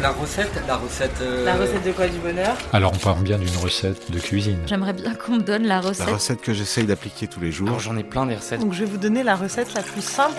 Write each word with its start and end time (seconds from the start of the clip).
La 0.00 0.10
recette, 0.10 0.52
la 0.68 0.76
recette. 0.76 1.20
euh, 1.22 1.44
La 1.44 1.54
recette 1.56 1.82
de 1.84 1.90
quoi 1.92 2.06
du 2.06 2.18
bonheur 2.18 2.56
Alors 2.72 2.92
on 2.94 2.98
parle 2.98 3.22
bien 3.22 3.36
d'une 3.38 3.56
recette 3.56 4.10
de 4.12 4.20
cuisine. 4.20 4.58
J'aimerais 4.66 4.92
bien 4.92 5.14
qu'on 5.14 5.32
me 5.32 5.40
donne 5.42 5.64
la 5.66 5.80
recette. 5.80 6.06
La 6.06 6.12
recette 6.14 6.40
que 6.40 6.54
j'essaye 6.54 6.84
d'appliquer 6.86 7.26
tous 7.26 7.40
les 7.40 7.50
jours. 7.50 7.68
alors, 7.68 7.80
J'en 7.80 7.96
ai 7.96 8.04
plein 8.04 8.24
des 8.26 8.36
recettes. 8.36 8.60
Donc 8.60 8.74
je 8.74 8.80
vais 8.84 8.90
vous 8.90 8.96
donner 8.98 9.24
la 9.24 9.34
recette 9.34 9.74
la 9.74 9.82
plus 9.82 10.02
simple. 10.02 10.36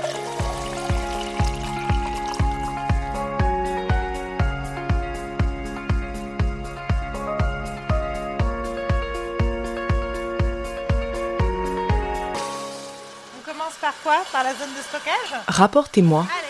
On 13.37 13.49
commence 13.51 13.73
par 13.81 13.93
quoi? 14.03 14.17
Par 14.31 14.43
la 14.43 14.51
zone 14.53 14.73
de 14.77 14.81
stockage? 14.81 15.41
Rapportez-moi. 15.47 16.25
Allez 16.39 16.48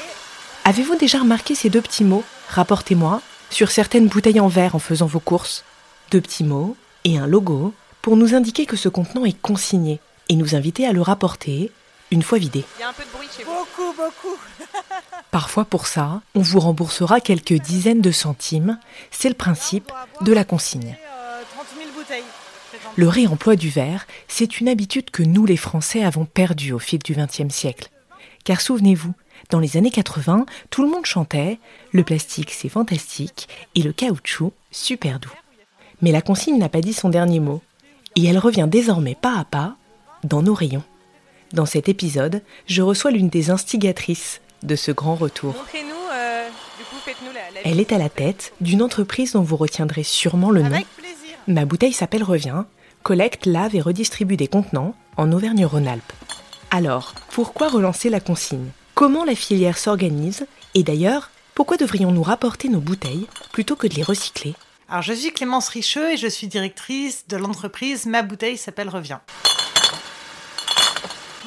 Avez-vous 0.69 0.97
déjà 0.97 1.17
remarqué 1.17 1.55
ces 1.55 1.71
deux 1.71 1.81
petits 1.81 2.03
mots 2.03 2.23
Rapportez-moi 2.47 3.23
sur 3.49 3.71
certaines 3.71 4.07
bouteilles 4.07 4.39
en 4.39 4.47
verre 4.49 4.75
en 4.75 4.79
faisant 4.79 5.07
vos 5.07 5.19
courses? 5.19 5.65
Deux 6.11 6.21
petits 6.21 6.43
mots 6.43 6.77
et 7.05 7.17
un 7.17 7.25
logo 7.25 7.73
pour 8.03 8.15
nous 8.15 8.35
indiquer 8.35 8.67
que 8.67 8.77
ce 8.77 8.87
contenant 8.87 9.25
est 9.25 9.41
consigné 9.41 9.99
et 10.29 10.35
nous 10.35 10.53
inviter 10.53 10.85
à 10.85 10.93
le 10.93 11.01
rapporter 11.01 11.71
une 12.11 12.21
fois 12.21 12.37
vidé. 12.37 12.63
Il 12.77 12.81
y 12.81 12.83
a 12.83 12.89
un 12.89 12.93
peu 12.93 13.03
de 13.03 13.09
bruit 13.09 13.27
chez 13.35 13.43
vous. 13.43 13.49
Beaucoup, 13.51 13.95
beaucoup. 13.95 14.37
Parfois 15.31 15.65
pour 15.65 15.87
ça, 15.87 16.21
on 16.35 16.41
vous 16.41 16.59
remboursera 16.59 17.19
quelques 17.19 17.53
dizaines 17.53 18.01
de 18.01 18.11
centimes. 18.11 18.77
C'est 19.09 19.29
le 19.29 19.33
principe 19.33 19.91
de 20.21 20.33
la 20.33 20.43
consigne. 20.43 20.95
Euh, 21.03 21.41
30 21.51 21.65
000 21.79 21.89
bouteilles. 21.97 22.23
Le 22.95 23.07
réemploi 23.07 23.55
du 23.55 23.69
verre, 23.69 24.05
c'est 24.27 24.59
une 24.59 24.69
habitude 24.69 25.09
que 25.09 25.23
nous 25.23 25.47
les 25.47 25.57
Français 25.57 26.03
avons 26.03 26.25
perdue 26.25 26.73
au 26.73 26.79
fil 26.79 26.99
du 26.99 27.15
XXe 27.15 27.51
siècle. 27.51 27.89
Car 28.43 28.61
souvenez-vous, 28.61 29.15
dans 29.49 29.59
les 29.59 29.77
années 29.77 29.89
80, 29.89 30.45
tout 30.69 30.83
le 30.83 30.89
monde 30.89 31.05
chantait 31.05 31.59
Le 31.91 32.03
plastique 32.03 32.51
c'est 32.51 32.69
fantastique 32.69 33.47
et 33.75 33.81
le 33.81 33.91
caoutchouc 33.91 34.53
super 34.71 35.19
doux. 35.19 35.33
Mais 36.01 36.11
la 36.11 36.21
consigne 36.21 36.57
n'a 36.57 36.69
pas 36.69 36.81
dit 36.81 36.93
son 36.93 37.09
dernier 37.09 37.39
mot. 37.39 37.61
Et 38.15 38.25
elle 38.25 38.37
revient 38.37 38.67
désormais 38.69 39.15
pas 39.15 39.37
à 39.37 39.45
pas 39.45 39.75
dans 40.23 40.41
nos 40.41 40.53
rayons. 40.53 40.83
Dans 41.51 41.65
cet 41.65 41.89
épisode, 41.89 42.43
je 42.67 42.81
reçois 42.81 43.11
l'une 43.11 43.29
des 43.29 43.49
instigatrices 43.49 44.39
de 44.61 44.75
ce 44.75 44.91
grand 44.91 45.15
retour. 45.15 45.55
Euh, 46.13 46.47
du 46.77 46.83
coup, 46.83 46.95
faites-nous 47.03 47.33
la, 47.33 47.61
la 47.61 47.67
Elle 47.67 47.79
est 47.79 47.91
à 47.91 47.97
la 47.97 48.09
tête 48.09 48.53
d'une 48.61 48.83
entreprise 48.83 49.33
dont 49.33 49.41
vous 49.41 49.57
retiendrez 49.57 50.03
sûrement 50.03 50.51
le 50.51 50.61
nom. 50.61 50.75
Avec. 50.75 50.87
Ma 51.47 51.65
bouteille 51.65 51.93
s'appelle 51.93 52.23
Revient, 52.23 52.65
collecte, 53.01 53.47
lave 53.47 53.75
et 53.75 53.81
redistribue 53.81 54.37
des 54.37 54.47
contenants 54.47 54.93
en 55.17 55.31
Auvergne-Rhône-Alpes. 55.31 56.13
Alors, 56.69 57.15
pourquoi 57.31 57.69
relancer 57.69 58.09
la 58.09 58.19
consigne? 58.19 58.69
Comment 58.99 59.23
la 59.23 59.33
filière 59.33 59.77
s'organise 59.77 60.45
Et 60.73 60.83
d'ailleurs, 60.83 61.29
pourquoi 61.55 61.77
devrions-nous 61.77 62.21
rapporter 62.21 62.67
nos 62.67 62.81
bouteilles 62.81 63.27
plutôt 63.53 63.77
que 63.77 63.87
de 63.87 63.93
les 63.93 64.03
recycler? 64.03 64.55
Alors, 64.89 65.03
je 65.03 65.13
suis 65.13 65.31
Clémence 65.31 65.69
Richeux 65.69 66.11
et 66.11 66.17
je 66.17 66.27
suis 66.27 66.47
directrice 66.47 67.25
de 67.29 67.37
l'entreprise 67.37 68.05
Ma 68.05 68.23
bouteille 68.23 68.57
s'appelle 68.57 68.89
Revient. 68.89 69.19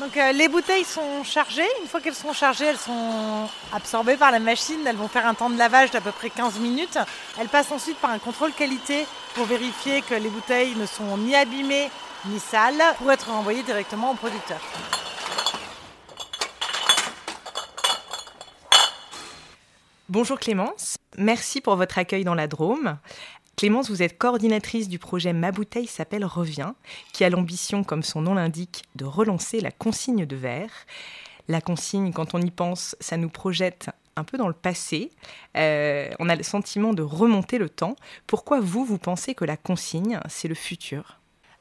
Donc, 0.01 0.17
euh, 0.17 0.33
les 0.33 0.49
bouteilles 0.49 0.87
sont 0.87 1.25
chargées. 1.25 1.69
Une 1.83 1.89
fois 1.89 2.01
qu'elles 2.01 2.15
sont 2.15 2.33
chargées, 2.33 2.65
elles 2.65 2.79
sont 2.79 3.47
absorbées 3.75 4.17
par 4.17 4.31
la 4.31 4.39
machine. 4.39 4.81
Elles 4.87 4.97
vont 4.97 5.09
faire 5.09 5.27
un 5.27 5.35
temps 5.35 5.51
de 5.51 5.59
lavage 5.59 5.91
d'à 5.91 6.01
peu 6.01 6.11
près 6.11 6.31
15 6.31 6.59
minutes. 6.59 6.97
Elles 7.39 7.49
passent 7.49 7.71
ensuite 7.71 7.99
par 7.99 8.13
un 8.13 8.19
contrôle 8.19 8.53
qualité 8.53 9.05
pour 9.35 9.45
vérifier 9.45 10.01
que 10.01 10.15
les 10.15 10.31
bouteilles 10.31 10.75
ne 10.77 10.87
sont 10.87 11.19
ni 11.19 11.35
abîmées 11.35 11.91
ni 12.25 12.41
sales 12.41 12.83
pour 12.97 13.13
être 13.13 13.29
renvoyées 13.29 13.63
directement 13.63 14.13
au 14.13 14.15
producteur. 14.15 14.63
Bonjour 20.13 20.39
Clémence, 20.39 20.99
merci 21.17 21.63
pour 21.63 21.77
votre 21.77 21.97
accueil 21.97 22.23
dans 22.23 22.35
la 22.35 22.47
Drôme. 22.47 22.99
Clémence, 23.57 23.89
vous 23.89 24.03
êtes 24.03 24.19
coordinatrice 24.19 24.91
du 24.91 24.99
projet 24.99 25.33
Ma 25.33 25.53
bouteille 25.53 25.87
s'appelle 25.87 26.27
Revient, 26.27 26.75
qui 27.15 27.25
a 27.25 27.31
l'ambition, 27.31 27.83
comme 27.83 28.03
son 28.03 28.21
nom 28.21 28.35
l'indique, 28.35 28.83
de 28.95 29.07
relancer 29.07 29.61
la 29.61 29.71
consigne 29.71 30.27
de 30.27 30.37
verre. 30.37 30.69
La 31.49 31.63
consigne, 31.63 32.13
quand 32.13 32.35
on 32.35 32.43
y 32.43 32.51
pense, 32.51 32.95
ça 33.01 33.17
nous 33.17 33.31
projette 33.31 33.89
un 34.15 34.25
peu 34.25 34.37
dans 34.37 34.49
le 34.49 34.53
passé. 34.53 35.13
Euh, 35.57 36.11
on 36.19 36.29
a 36.29 36.37
le 36.37 36.43
sentiment 36.43 36.93
de 36.93 37.03
remonter 37.03 37.57
le 37.57 37.71
temps. 37.71 37.97
Pourquoi 38.27 38.61
vous, 38.61 38.85
vous 38.85 38.99
pensez 38.99 39.35
que 39.35 39.47
la 39.47 39.57
consigne, 39.57 40.21
c'est 40.29 40.47
le 40.47 40.55
futur? 40.55 41.21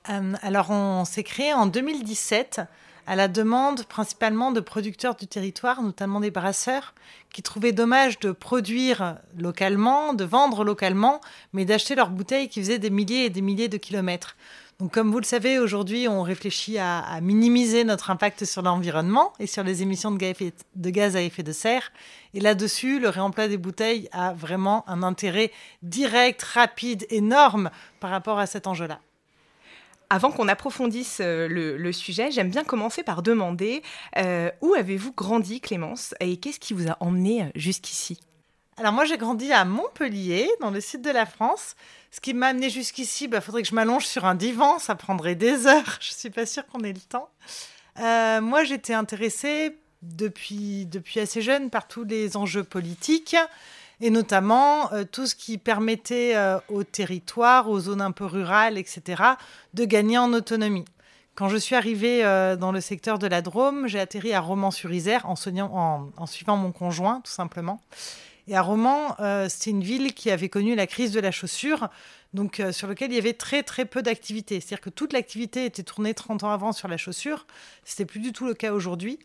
Euh, 0.09 0.33
alors, 0.41 0.71
on 0.71 1.05
s'est 1.05 1.23
créé 1.23 1.53
en 1.53 1.67
2017 1.67 2.59
à 3.07 3.15
la 3.15 3.27
demande 3.27 3.83
principalement 3.85 4.51
de 4.51 4.59
producteurs 4.59 5.15
du 5.15 5.27
territoire, 5.27 5.81
notamment 5.81 6.19
des 6.19 6.31
brasseurs, 6.31 6.93
qui 7.33 7.41
trouvaient 7.41 7.71
dommage 7.71 8.19
de 8.19 8.31
produire 8.31 9.17
localement, 9.37 10.13
de 10.13 10.23
vendre 10.23 10.63
localement, 10.63 11.21
mais 11.53 11.65
d'acheter 11.65 11.95
leurs 11.95 12.09
bouteilles 12.09 12.49
qui 12.49 12.61
faisaient 12.61 12.79
des 12.79 12.89
milliers 12.89 13.25
et 13.25 13.29
des 13.29 13.41
milliers 13.41 13.69
de 13.69 13.77
kilomètres. 13.77 14.35
Donc, 14.79 14.91
comme 14.91 15.11
vous 15.11 15.19
le 15.19 15.25
savez, 15.25 15.59
aujourd'hui, 15.59 16.07
on 16.07 16.23
réfléchit 16.23 16.79
à, 16.79 17.21
minimiser 17.21 17.83
notre 17.83 18.09
impact 18.09 18.45
sur 18.45 18.63
l'environnement 18.63 19.31
et 19.39 19.45
sur 19.45 19.63
les 19.63 19.83
émissions 19.83 20.09
de 20.09 20.17
gaz 20.17 20.29
à 20.29 20.31
effet- 20.31 20.53
de 20.75 20.89
gaz 20.89 21.15
à 21.15 21.21
effet 21.21 21.43
de 21.43 21.51
serre. 21.51 21.91
Et 22.33 22.39
là-dessus, 22.39 22.99
le 22.99 23.09
réemploi 23.09 23.47
des 23.47 23.57
bouteilles 23.57 24.09
a 24.11 24.33
vraiment 24.33 24.83
un 24.89 25.03
intérêt 25.03 25.51
direct, 25.83 26.41
rapide, 26.41 27.05
énorme 27.11 27.69
par 27.99 28.09
rapport 28.09 28.39
à 28.39 28.47
cet 28.47 28.65
enjeu-là. 28.65 28.99
Avant 30.13 30.29
qu'on 30.29 30.49
approfondisse 30.49 31.19
euh, 31.21 31.47
le, 31.47 31.91
sujet, 31.93 32.31
j'aime 32.31 32.49
bien 32.49 32.65
commencer 32.65 33.01
par 33.01 33.21
demander 33.21 33.81
euh, 34.17 34.51
où 34.59 34.73
avez-vous 34.73 35.13
grandi, 35.13 35.61
Clémence, 35.61 36.13
et 36.19 36.35
qu'est-ce 36.35 36.59
qui 36.59 36.73
vous 36.73 36.91
a 36.91 36.97
emmené 36.99 37.43
euh, 37.43 37.45
jusqu'ici? 37.55 38.19
Alors 38.75 38.91
moi 38.91 39.05
j'ai 39.05 39.17
grandi 39.17 39.53
à 39.53 39.63
Montpellier, 39.63 40.49
dans 40.59 40.69
le 40.69 40.81
sud 40.81 41.01
de 41.01 41.11
la 41.11 41.25
France. 41.25 41.77
Ce 42.11 42.19
qui 42.19 42.33
m'a 42.33 42.47
amené 42.47 42.69
jusqu'ici, 42.69 43.23
il 43.23 43.27
bah, 43.29 43.39
faudrait 43.39 43.61
que 43.61 43.69
je 43.69 43.73
m'allonge 43.75 44.05
sur 44.05 44.25
un 44.25 44.35
divan, 44.35 44.79
ça 44.79 44.95
prendrait 44.95 45.35
des 45.35 45.65
heures. 45.67 45.97
Je 46.01 46.11
suis 46.11 46.29
pas 46.29 46.45
sûre 46.45 46.65
qu'on 46.67 46.81
ait 46.81 46.91
le 46.91 46.99
temps. 46.99 47.29
Moi 47.97 48.65
j'étais 48.65 48.93
intéressée 48.93 49.77
depuis, 50.01 50.87
depuis 50.87 51.21
assez 51.21 51.41
jeune 51.41 51.69
par 51.69 51.87
tous 51.87 52.03
les 52.03 52.35
enjeux 52.35 52.65
politiques 52.65 53.37
et 54.01 54.09
notamment 54.09 54.91
euh, 54.91 55.03
tout 55.09 55.27
ce 55.27 55.35
qui 55.35 55.57
permettait 55.57 56.35
euh, 56.35 56.57
aux 56.69 56.83
territoires, 56.83 57.69
aux 57.69 57.79
zones 57.79 58.01
un 58.01 58.11
peu 58.11 58.25
rurales, 58.25 58.77
etc., 58.77 59.23
de 59.73 59.85
gagner 59.85 60.17
en 60.17 60.33
autonomie. 60.33 60.85
Quand 61.35 61.47
je 61.47 61.57
suis 61.57 61.75
arrivée 61.75 62.25
euh, 62.25 62.55
dans 62.55 62.71
le 62.71 62.81
secteur 62.81 63.19
de 63.19 63.27
la 63.27 63.41
Drôme, 63.41 63.87
j'ai 63.87 63.99
atterri 63.99 64.33
à 64.33 64.41
Romans-sur-Isère 64.41 65.29
en, 65.29 65.35
suivant 66.25 66.57
mon 66.57 66.71
conjoint, 66.71 67.21
tout 67.23 67.31
simplement. 67.31 67.79
Et 68.47 68.55
à 68.55 68.63
Romans, 68.63 69.15
c'était 69.47 69.69
une 69.69 69.83
ville 69.83 70.13
qui 70.13 70.31
avait 70.31 70.49
connu 70.49 70.75
la 70.75 70.87
crise 70.87 71.11
de 71.11 71.19
la 71.19 71.31
chaussure, 71.31 71.89
donc 72.33 72.61
sur 72.71 72.87
lequel 72.87 73.11
il 73.11 73.15
y 73.15 73.19
avait 73.19 73.33
très 73.33 73.61
très 73.61 73.85
peu 73.85 74.01
d'activité. 74.01 74.59
C'est-à-dire 74.59 74.81
que 74.81 74.89
toute 74.89 75.13
l'activité 75.13 75.63
était 75.63 75.83
tournée 75.83 76.15
30 76.15 76.43
ans 76.43 76.49
avant 76.49 76.71
sur 76.73 76.87
la 76.87 76.97
chaussure. 76.97 77.45
C'était 77.85 78.03
plus 78.03 78.19
du 78.19 78.33
tout 78.33 78.45
le 78.45 78.55
cas 78.55 78.73
aujourd'hui. 78.73 79.19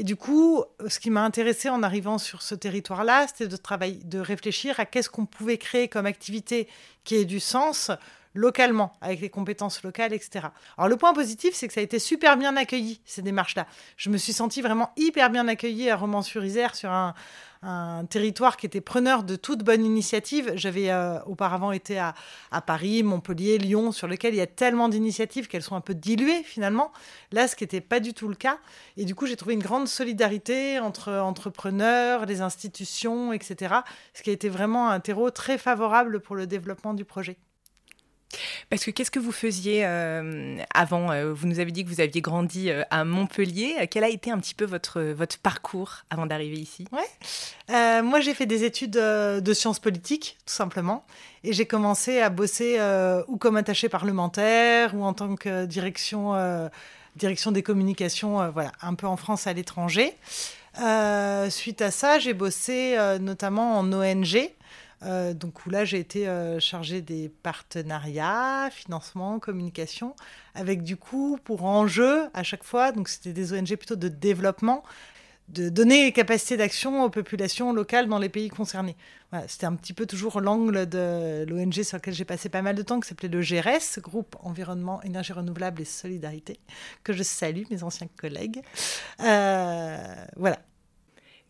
Et 0.00 0.02
du 0.02 0.16
coup, 0.16 0.64
ce 0.88 0.98
qui 0.98 1.10
m'a 1.10 1.22
intéressé 1.22 1.68
en 1.68 1.82
arrivant 1.82 2.16
sur 2.16 2.40
ce 2.40 2.54
territoire-là, 2.54 3.26
c'était 3.26 3.48
de 3.48 3.56
travailler, 3.56 4.00
de 4.02 4.18
réfléchir 4.18 4.80
à 4.80 4.86
qu'est-ce 4.86 5.10
qu'on 5.10 5.26
pouvait 5.26 5.58
créer 5.58 5.88
comme 5.88 6.06
activité 6.06 6.68
qui 7.04 7.16
ait 7.16 7.26
du 7.26 7.38
sens 7.38 7.90
localement, 8.32 8.94
avec 9.02 9.20
les 9.20 9.28
compétences 9.28 9.82
locales, 9.82 10.14
etc. 10.14 10.46
Alors 10.78 10.88
le 10.88 10.96
point 10.96 11.12
positif, 11.12 11.54
c'est 11.54 11.68
que 11.68 11.74
ça 11.74 11.80
a 11.80 11.82
été 11.82 11.98
super 11.98 12.38
bien 12.38 12.56
accueilli, 12.56 13.02
ces 13.04 13.20
démarches-là. 13.20 13.66
Je 13.98 14.08
me 14.08 14.16
suis 14.16 14.32
sentie 14.32 14.62
vraiment 14.62 14.90
hyper 14.96 15.28
bien 15.28 15.46
accueillie 15.48 15.90
à 15.90 15.96
Romans-sur-Isère, 15.96 16.76
sur 16.76 16.90
un, 16.90 17.12
un 17.62 18.06
territoire 18.06 18.56
qui 18.56 18.66
était 18.66 18.80
preneur 18.80 19.22
de 19.22 19.36
toute 19.36 19.62
bonne 19.62 19.84
initiative. 19.84 20.52
J'avais 20.54 20.90
euh, 20.90 21.20
auparavant 21.24 21.72
été 21.72 21.98
à, 21.98 22.14
à 22.50 22.62
Paris, 22.62 23.02
Montpellier, 23.02 23.58
Lyon, 23.58 23.92
sur 23.92 24.08
lequel 24.08 24.34
il 24.34 24.38
y 24.38 24.42
a 24.42 24.46
tellement 24.46 24.88
d'initiatives 24.88 25.46
qu'elles 25.46 25.62
sont 25.62 25.76
un 25.76 25.80
peu 25.80 25.94
diluées 25.94 26.42
finalement. 26.42 26.92
Là, 27.32 27.48
ce 27.48 27.56
qui 27.56 27.64
n'était 27.64 27.82
pas 27.82 28.00
du 28.00 28.14
tout 28.14 28.28
le 28.28 28.34
cas. 28.34 28.58
Et 28.96 29.04
du 29.04 29.14
coup, 29.14 29.26
j'ai 29.26 29.36
trouvé 29.36 29.54
une 29.54 29.62
grande 29.62 29.88
solidarité 29.88 30.78
entre 30.78 31.12
entrepreneurs, 31.12 32.24
les 32.26 32.40
institutions, 32.40 33.32
etc. 33.32 33.74
Ce 34.14 34.22
qui 34.22 34.30
a 34.30 34.32
été 34.32 34.48
vraiment 34.48 34.88
un 34.88 35.00
terreau 35.00 35.30
très 35.30 35.58
favorable 35.58 36.20
pour 36.20 36.36
le 36.36 36.46
développement 36.46 36.94
du 36.94 37.04
projet. 37.04 37.36
Parce 38.68 38.84
que 38.84 38.90
qu'est-ce 38.90 39.10
que 39.10 39.18
vous 39.18 39.32
faisiez 39.32 39.84
euh, 39.84 40.56
avant 40.72 41.10
euh, 41.10 41.32
Vous 41.32 41.46
nous 41.46 41.58
avez 41.58 41.72
dit 41.72 41.84
que 41.84 41.88
vous 41.88 42.00
aviez 42.00 42.20
grandi 42.20 42.70
euh, 42.70 42.82
à 42.90 43.04
Montpellier. 43.04 43.88
Quel 43.90 44.04
a 44.04 44.08
été 44.08 44.30
un 44.30 44.38
petit 44.38 44.54
peu 44.54 44.64
votre, 44.64 45.00
votre 45.00 45.38
parcours 45.38 46.04
avant 46.10 46.26
d'arriver 46.26 46.56
ici? 46.56 46.86
Moi, 47.70 48.20
j'ai 48.20 48.34
fait 48.34 48.46
des 48.46 48.64
études 48.64 48.92
de 48.92 49.52
sciences 49.52 49.78
politiques, 49.78 50.36
tout 50.46 50.54
simplement. 50.54 51.04
Et 51.44 51.52
j'ai 51.52 51.66
commencé 51.66 52.20
à 52.20 52.30
bosser 52.30 52.78
ou 53.28 53.36
comme 53.36 53.56
attaché 53.56 53.88
parlementaire 53.88 54.94
ou 54.94 55.04
en 55.04 55.12
tant 55.12 55.36
que 55.36 55.66
direction, 55.66 56.34
direction 57.16 57.52
des 57.52 57.62
communications, 57.62 58.50
voilà, 58.50 58.72
un 58.82 58.94
peu 58.94 59.06
en 59.06 59.16
France 59.16 59.46
à 59.46 59.52
l'étranger. 59.52 60.16
Suite 61.48 61.82
à 61.82 61.90
ça, 61.90 62.18
j'ai 62.18 62.34
bossé 62.34 62.96
notamment 63.20 63.78
en 63.78 63.92
ONG. 63.92 64.50
Euh, 65.02 65.32
donc 65.32 65.64
où 65.64 65.70
là 65.70 65.84
j'ai 65.84 65.98
été 65.98 66.28
euh, 66.28 66.60
chargée 66.60 67.00
des 67.00 67.28
partenariats, 67.28 68.68
financement, 68.70 69.38
communication, 69.38 70.14
avec 70.54 70.82
du 70.82 70.96
coup 70.96 71.38
pour 71.42 71.64
enjeu 71.64 72.24
à 72.34 72.42
chaque 72.42 72.64
fois, 72.64 72.92
donc 72.92 73.08
c'était 73.08 73.32
des 73.32 73.52
ONG 73.52 73.76
plutôt 73.76 73.96
de 73.96 74.08
développement, 74.08 74.82
de 75.48 75.68
donner 75.68 76.04
les 76.04 76.12
capacités 76.12 76.56
d'action 76.56 77.02
aux 77.02 77.10
populations 77.10 77.72
locales 77.72 78.08
dans 78.08 78.18
les 78.18 78.28
pays 78.28 78.48
concernés. 78.48 78.96
C'était 79.46 79.66
un 79.66 79.74
petit 79.74 79.92
peu 79.92 80.06
toujours 80.06 80.40
l'angle 80.40 80.88
de 80.88 81.44
l'ONG 81.48 81.82
sur 81.82 81.98
lequel 81.98 82.14
j'ai 82.14 82.24
passé 82.24 82.48
pas 82.48 82.62
mal 82.62 82.74
de 82.74 82.82
temps, 82.82 82.98
qui 83.00 83.08
s'appelait 83.08 83.28
le 83.28 83.40
GRS, 83.40 84.00
Groupe 84.00 84.36
Environnement, 84.42 85.02
Énergie 85.02 85.32
Renouvelable 85.32 85.82
et 85.82 85.84
Solidarité, 85.84 86.58
que 87.04 87.12
je 87.12 87.22
salue, 87.22 87.62
mes 87.70 87.82
anciens 87.82 88.08
collègues. 88.16 88.60
Euh, 89.20 90.24
voilà. 90.36 90.58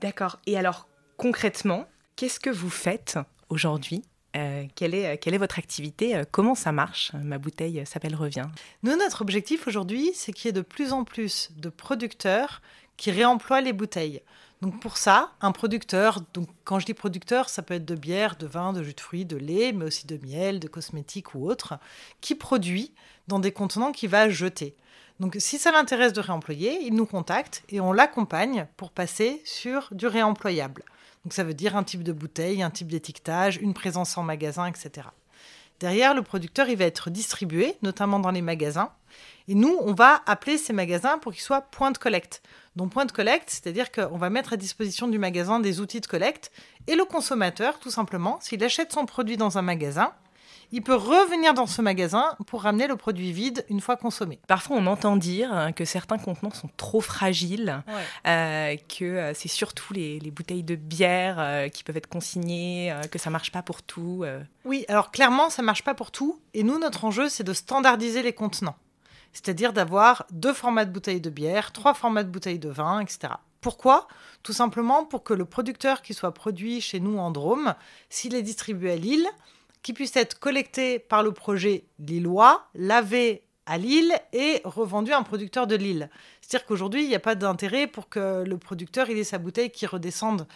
D'accord. 0.01 0.39
Et 0.47 0.59
alors, 0.59 0.89
concrètement, 1.17 1.87
qu'est-ce 2.17 2.41
que 2.41 2.51
vous 2.51 2.71
faites 2.71 3.19
aujourd'hui 3.51 4.03
Euh, 4.37 4.67
quelle, 4.77 4.95
est, 4.95 5.39
votre 5.39 5.59
activité? 5.59 6.15
Euh, 6.15 6.25
Comment 6.31 6.55
ça 6.55 6.71
marche? 6.71 7.11
Ma 7.15 7.39
bouteille 7.39 7.83
s'appelle 7.85 8.15
Revient. 8.15 8.47
Nous, 8.85 8.97
notre 8.97 9.23
objectif 9.23 9.67
aujourd'hui, 9.67 10.13
c'est 10.15 10.33
qu'il 10.33 10.47
y 10.47 10.51
ait 10.51 10.53
de 10.53 10.61
plus 10.61 10.93
en 10.93 11.03
plus 11.03 11.51
de 11.57 11.69
producteurs 11.69 12.63
qui 12.97 13.11
réemploient 13.11 13.61
les 13.61 13.73
bouteilles. 13.73 14.23
Donc 14.63 14.79
pour 14.79 14.99
ça, 14.99 15.33
un 15.41 15.53
producteur, 15.53 16.21
donc 16.35 16.49
quand 16.65 16.79
je 16.79 16.87
dis 16.87 16.95
producteur, 16.95 17.49
ça 17.49 17.63
peut 17.63 17.75
être 17.75 17.87
de 17.87 17.95
bière, 17.95 18.37
de 18.37 18.47
vin, 18.47 18.73
de 18.73 18.83
jus 18.83 18.95
de 18.95 19.01
fruits, 19.01 19.25
de 19.25 19.37
lait, 19.37 19.73
mais 19.73 19.87
aussi 19.87 20.07
de 20.07 20.19
miel, 20.25 20.61
de 20.61 20.69
cosmétiques 20.69 21.35
ou 21.35 21.49
autre, 21.49 21.79
qui 22.21 22.35
produit 22.35 22.93
dans 23.27 23.39
des 23.39 23.53
contenants 23.53 23.91
qu'il 23.91 24.11
va 24.11 24.29
jeter. 24.29 24.77
Donc 25.19 25.37
si 25.39 25.59
ça 25.59 25.73
l'intéresse 25.73 26.13
de 26.13 26.21
réemployer, 26.21 26.79
il 26.83 26.95
nous 26.95 27.07
contacte 27.07 27.63
et 27.71 27.81
on 27.81 27.93
l'accompagne 27.93 28.67
pour 28.77 28.91
passer 28.91 29.41
sur 29.45 29.89
du 29.93 30.07
réemployable. 30.07 30.83
Donc 31.25 31.33
ça 31.33 31.45
veut 31.45 31.55
dire 31.55 31.77
un 31.77 31.85
type 31.85 32.03
de 32.03 32.13
bouteille, 32.13 32.63
un 32.63 32.71
type 32.71 32.89
d'étiquetage, 32.89 33.57
une 33.57 33.75
présence 33.75 34.17
en 34.17 34.23
magasin, 34.23 34.67
etc. 34.67 35.09
Derrière, 35.81 36.15
le 36.15 36.23
producteur, 36.23 36.69
il 36.69 36.77
va 36.77 36.85
être 36.85 37.09
distribué, 37.09 37.77
notamment 37.83 38.19
dans 38.19 38.31
les 38.31 38.43
magasins. 38.43 38.93
Et 39.49 39.55
nous, 39.55 39.79
on 39.81 39.95
va 39.95 40.23
appeler 40.27 40.59
ces 40.59 40.73
magasins 40.73 41.19
pour 41.19 41.33
qu'ils 41.33 41.43
soient 41.43 41.63
points 41.63 41.91
de 41.91 41.99
collecte. 41.99 42.43
Donc 42.77 42.93
point 42.93 43.07
de 43.07 43.13
collecte, 43.13 43.51
c'est-à-dire 43.51 43.91
qu'on 43.91 44.19
va 44.19 44.31
mettre 44.31 44.53
à 44.53 44.57
disposition 44.57 45.09
du 45.09 45.19
magasin 45.19 45.59
des 45.59 45.81
outils 45.81 46.01
de 46.01 46.07
collecte. 46.07 46.53
Et 46.87 46.95
le 46.95 47.05
consommateur, 47.05 47.79
tout 47.79 47.91
simplement, 47.91 48.39
s'il 48.41 48.63
achète 48.63 48.93
son 48.93 49.07
produit 49.07 49.39
dans 49.39 49.57
un 49.57 49.63
magasin, 49.63 50.13
il 50.73 50.83
peut 50.83 50.95
revenir 50.95 51.55
dans 51.55 51.67
ce 51.67 51.83
magasin 51.83 52.37
pour 52.47 52.63
ramener 52.63 52.87
le 52.87 52.97
produit 52.97 53.33
vide 53.33 53.65
une 53.69 53.81
fois 53.81 53.97
consommé. 53.97 54.41
Parfois, 54.47 54.77
on 54.77 54.87
entend 54.87 55.17
dire 55.17 55.57
euh, 55.57 55.71
que 55.71 55.85
certains 55.85 56.19
contenants 56.19 56.53
sont 56.53 56.71
trop 56.77 57.01
fragiles, 57.01 57.83
euh, 58.27 58.77
que 58.89 59.05
euh, 59.05 59.35
c'est 59.35 59.49
surtout 59.49 59.93
les, 59.93 60.21
les 60.21 60.31
bouteilles 60.31 60.63
de 60.63 60.77
bière 60.77 61.37
euh, 61.39 61.69
qui 61.69 61.85
peuvent 61.85 61.97
être 61.97 62.09
consignées, 62.09 62.93
euh, 62.93 63.03
que 63.03 63.19
ça 63.19 63.31
marche 63.31 63.53
pas 63.53 63.63
pour 63.63 63.83
tout. 63.83 64.25
Oui, 64.65 64.85
alors 64.89 65.11
clairement, 65.11 65.51
ça 65.51 65.63
marche 65.63 65.83
pas 65.85 65.95
pour 65.95 66.11
tout. 66.11 66.41
Et 66.55 66.63
nous, 66.63 66.79
notre 66.79 67.05
enjeu, 67.05 67.29
c'est 67.29 67.45
de 67.45 67.53
standardiser 67.53 68.23
les 68.23 68.33
contenants. 68.33 68.77
C'est-à-dire 69.33 69.73
d'avoir 69.73 70.27
deux 70.31 70.53
formats 70.53 70.85
de 70.85 70.91
bouteilles 70.91 71.21
de 71.21 71.31
bière, 71.31 71.73
trois 71.73 71.95
formats 71.95 72.25
de 72.25 72.31
bouteilles 72.31 72.59
de 72.59 72.69
vin, 72.69 73.01
etc. 73.01 73.35
Pourquoi? 73.61 74.09
Tout 74.43 74.53
simplement 74.53 75.05
pour 75.05 75.23
que 75.23 75.35
le 75.35 75.45
producteur 75.45 76.03
qui 76.03 76.15
soit 76.15 76.33
produit 76.33 76.81
chez 76.81 76.99
nous 76.99 77.19
en 77.19 77.31
Drôme, 77.31 77.75
s'il 78.09 78.35
est 78.35 78.43
distribué 78.43 78.93
à 78.93 78.97
Lille, 78.97 79.29
qui 79.83 79.93
puisse 79.93 80.17
être 80.17 80.39
collecté 80.39 80.99
par 80.99 81.23
le 81.23 81.33
projet 81.33 81.85
lillois, 81.99 82.67
lavé 82.75 83.43
à 83.67 83.79
Lille 83.79 84.13
et 84.33 84.61
revendu 84.65 85.13
à 85.13 85.19
un 85.19 85.23
producteur 85.23 85.67
de 85.67 85.77
Lille. 85.77 86.11
C'est-à-dire 86.41 86.67
qu'aujourd'hui, 86.67 87.05
il 87.05 87.09
n'y 87.09 87.15
a 87.15 87.21
pas 87.21 87.37
d'intérêt 87.37 87.87
pour 87.87 88.09
que 88.09 88.43
le 88.45 88.59
producteur 88.59 89.09
il 89.11 89.19
ait 89.19 89.25
sa 89.25 89.39
bouteille 89.39 89.71
qui 89.71 89.87
redescende 89.87 90.47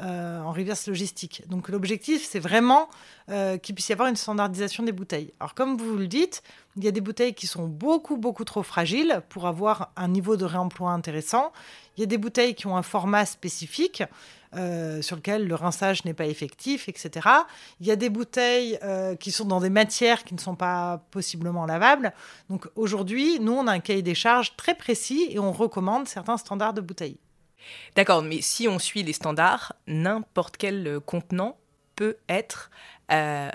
euh, 0.00 0.40
en 0.42 0.52
reverse 0.52 0.86
logistique. 0.86 1.42
Donc 1.48 1.70
l'objectif, 1.70 2.24
c'est 2.24 2.38
vraiment 2.38 2.88
euh, 3.30 3.56
qu'il 3.56 3.74
puisse 3.74 3.88
y 3.88 3.92
avoir 3.92 4.08
une 4.08 4.14
standardisation 4.14 4.84
des 4.84 4.92
bouteilles. 4.92 5.32
Alors 5.40 5.54
comme 5.54 5.76
vous 5.76 5.96
le 5.96 6.06
dites, 6.06 6.42
il 6.76 6.84
y 6.84 6.88
a 6.88 6.92
des 6.92 7.00
bouteilles 7.00 7.34
qui 7.34 7.48
sont 7.48 7.66
beaucoup, 7.66 8.16
beaucoup 8.16 8.44
trop 8.44 8.62
fragiles 8.62 9.22
pour 9.28 9.48
avoir 9.48 9.90
un 9.96 10.06
niveau 10.06 10.36
de 10.36 10.44
réemploi 10.44 10.92
intéressant. 10.92 11.52
Il 11.96 12.00
y 12.00 12.02
a 12.04 12.06
des 12.06 12.18
bouteilles 12.18 12.54
qui 12.54 12.68
ont 12.68 12.76
un 12.76 12.82
format 12.82 13.26
spécifique. 13.26 14.04
Euh, 14.54 15.02
sur 15.02 15.16
lequel 15.16 15.46
le 15.46 15.54
rinçage 15.54 16.04
n'est 16.04 16.14
pas 16.14 16.26
effectif, 16.26 16.88
etc. 16.88 17.28
Il 17.80 17.86
y 17.86 17.90
a 17.90 17.96
des 17.96 18.08
bouteilles 18.08 18.78
euh, 18.82 19.14
qui 19.14 19.30
sont 19.30 19.44
dans 19.44 19.60
des 19.60 19.70
matières 19.70 20.24
qui 20.24 20.34
ne 20.34 20.40
sont 20.40 20.54
pas 20.54 21.04
possiblement 21.10 21.66
lavables. 21.66 22.12
Donc 22.48 22.66
aujourd'hui, 22.74 23.40
nous, 23.40 23.52
on 23.52 23.66
a 23.66 23.72
un 23.72 23.80
cahier 23.80 24.02
des 24.02 24.14
charges 24.14 24.56
très 24.56 24.74
précis 24.74 25.28
et 25.30 25.38
on 25.38 25.52
recommande 25.52 26.08
certains 26.08 26.38
standards 26.38 26.72
de 26.72 26.80
bouteilles. 26.80 27.18
D'accord, 27.94 28.22
mais 28.22 28.40
si 28.40 28.68
on 28.68 28.78
suit 28.78 29.02
les 29.02 29.12
standards, 29.12 29.74
n'importe 29.86 30.56
quel 30.56 30.86
euh, 30.86 31.00
contenant 31.00 31.58
peut 31.94 32.16
être 32.28 32.70
euh, 33.10 33.50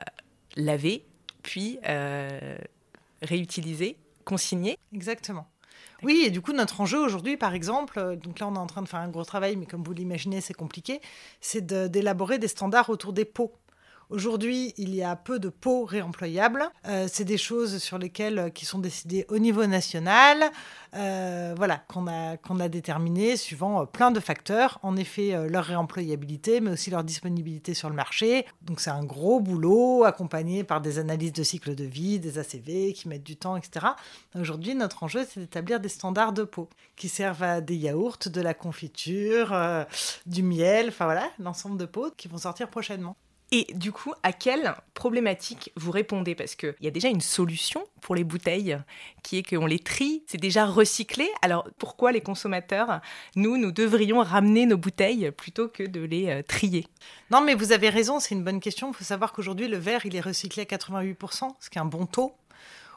lavé, 0.55 1.05
puis 1.41 1.79
réutilisé, 3.21 3.97
consigné. 4.25 4.77
Exactement. 4.93 5.47
Oui, 6.03 6.23
et 6.25 6.29
du 6.29 6.41
coup, 6.41 6.53
notre 6.53 6.81
enjeu 6.81 6.99
aujourd'hui, 6.99 7.37
par 7.37 7.53
exemple, 7.53 7.97
euh, 7.99 8.15
donc 8.15 8.39
là, 8.39 8.47
on 8.47 8.55
est 8.55 8.59
en 8.59 8.67
train 8.67 8.81
de 8.81 8.87
faire 8.87 8.99
un 8.99 9.09
gros 9.09 9.23
travail, 9.23 9.55
mais 9.55 9.65
comme 9.65 9.83
vous 9.83 9.93
l'imaginez, 9.93 10.41
c'est 10.41 10.53
compliqué, 10.53 10.99
c'est 11.39 11.65
d'élaborer 11.65 12.39
des 12.39 12.47
standards 12.47 12.89
autour 12.89 13.13
des 13.13 13.25
pots. 13.25 13.53
Aujourd'hui, 14.13 14.75
il 14.77 14.93
y 14.93 15.01
a 15.01 15.15
peu 15.15 15.39
de 15.39 15.49
pots 15.49 15.85
réemployables. 15.85 16.69
Euh, 16.85 17.07
c'est 17.11 17.23
des 17.23 17.39
choses 17.39 17.79
sur 17.79 17.97
lesquelles 17.97 18.37
euh, 18.37 18.49
qui 18.51 18.63
sont 18.63 18.77
décidées 18.77 19.25
au 19.27 19.39
niveau 19.39 19.65
national, 19.65 20.51
euh, 20.93 21.55
voilà, 21.57 21.77
qu'on 21.87 22.05
a 22.05 22.69
déterminées 22.69 23.37
suivant 23.37 23.87
plein 23.87 24.11
de 24.11 24.19
facteurs. 24.19 24.77
En 24.83 24.97
effet, 24.97 25.49
leur 25.49 25.65
réemployabilité, 25.65 26.61
mais 26.61 26.69
aussi 26.69 26.91
leur 26.91 27.03
disponibilité 27.03 27.73
sur 27.73 27.89
le 27.89 27.95
marché. 27.95 28.45
Donc 28.61 28.81
c'est 28.81 28.91
un 28.91 29.03
gros 29.03 29.39
boulot 29.39 30.03
accompagné 30.03 30.63
par 30.63 30.79
des 30.79 30.99
analyses 30.99 31.33
de 31.33 31.41
cycle 31.41 31.73
de 31.73 31.83
vie, 31.83 32.19
des 32.19 32.37
ACV 32.37 32.93
qui 32.93 33.07
mettent 33.07 33.23
du 33.23 33.35
temps, 33.35 33.57
etc. 33.57 33.87
Aujourd'hui, 34.39 34.75
notre 34.75 35.01
enjeu, 35.01 35.25
c'est 35.27 35.39
d'établir 35.39 35.79
des 35.79 35.89
standards 35.89 36.33
de 36.33 36.43
pots 36.43 36.69
qui 36.95 37.09
servent 37.09 37.41
à 37.41 37.61
des 37.61 37.77
yaourts, 37.77 38.19
de 38.27 38.41
la 38.41 38.53
confiture, 38.53 39.57
du 40.27 40.43
miel, 40.43 40.89
enfin 40.89 41.05
voilà, 41.05 41.31
l'ensemble 41.39 41.79
de 41.79 41.85
pots 41.85 42.11
qui 42.15 42.27
vont 42.27 42.37
sortir 42.37 42.69
prochainement. 42.69 43.17
Et 43.55 43.67
du 43.75 43.91
coup, 43.91 44.15
à 44.23 44.33
quelle 44.33 44.73
problématique 44.95 45.71
vous 45.75 45.91
répondez? 45.91 46.33
Parce 46.33 46.55
qu'il 46.55 46.73
y 46.81 46.87
a 46.87 46.91
déjà 46.91 47.09
une 47.09 47.21
solution 47.21 47.85
pour 48.01 48.15
les 48.15 48.23
bouteilles, 48.23 48.79
qui 49.21 49.37
est 49.37 49.43
qu'on 49.43 49.67
les 49.67 49.77
trie, 49.77 50.23
c'est 50.25 50.39
déjà 50.39 50.65
recyclé. 50.65 51.29
Alors 51.43 51.69
pourquoi 51.77 52.11
les 52.11 52.21
consommateurs, 52.21 52.99
nous, 53.35 53.57
nous 53.57 53.71
devrions 53.71 54.23
ramener 54.23 54.65
nos 54.65 54.77
bouteilles 54.77 55.29
plutôt 55.29 55.67
que 55.67 55.83
de 55.83 56.01
les 56.01 56.29
euh, 56.29 56.41
trier? 56.41 56.87
Non, 57.29 57.41
mais 57.41 57.53
vous 57.53 57.73
avez 57.73 57.89
raison, 57.89 58.19
c'est 58.19 58.33
une 58.33 58.43
bonne 58.43 58.59
question. 58.59 58.89
Il 58.89 58.95
faut 58.95 59.03
savoir 59.03 59.33
qu'aujourd'hui, 59.33 59.67
le 59.67 59.77
verre, 59.77 60.03
il 60.07 60.15
est 60.15 60.21
recyclé 60.21 60.63
à 60.63 60.65
88%, 60.65 61.49
ce 61.59 61.69
qui 61.69 61.77
est 61.77 61.81
un 61.81 61.85
bon 61.85 62.07
taux. 62.07 62.33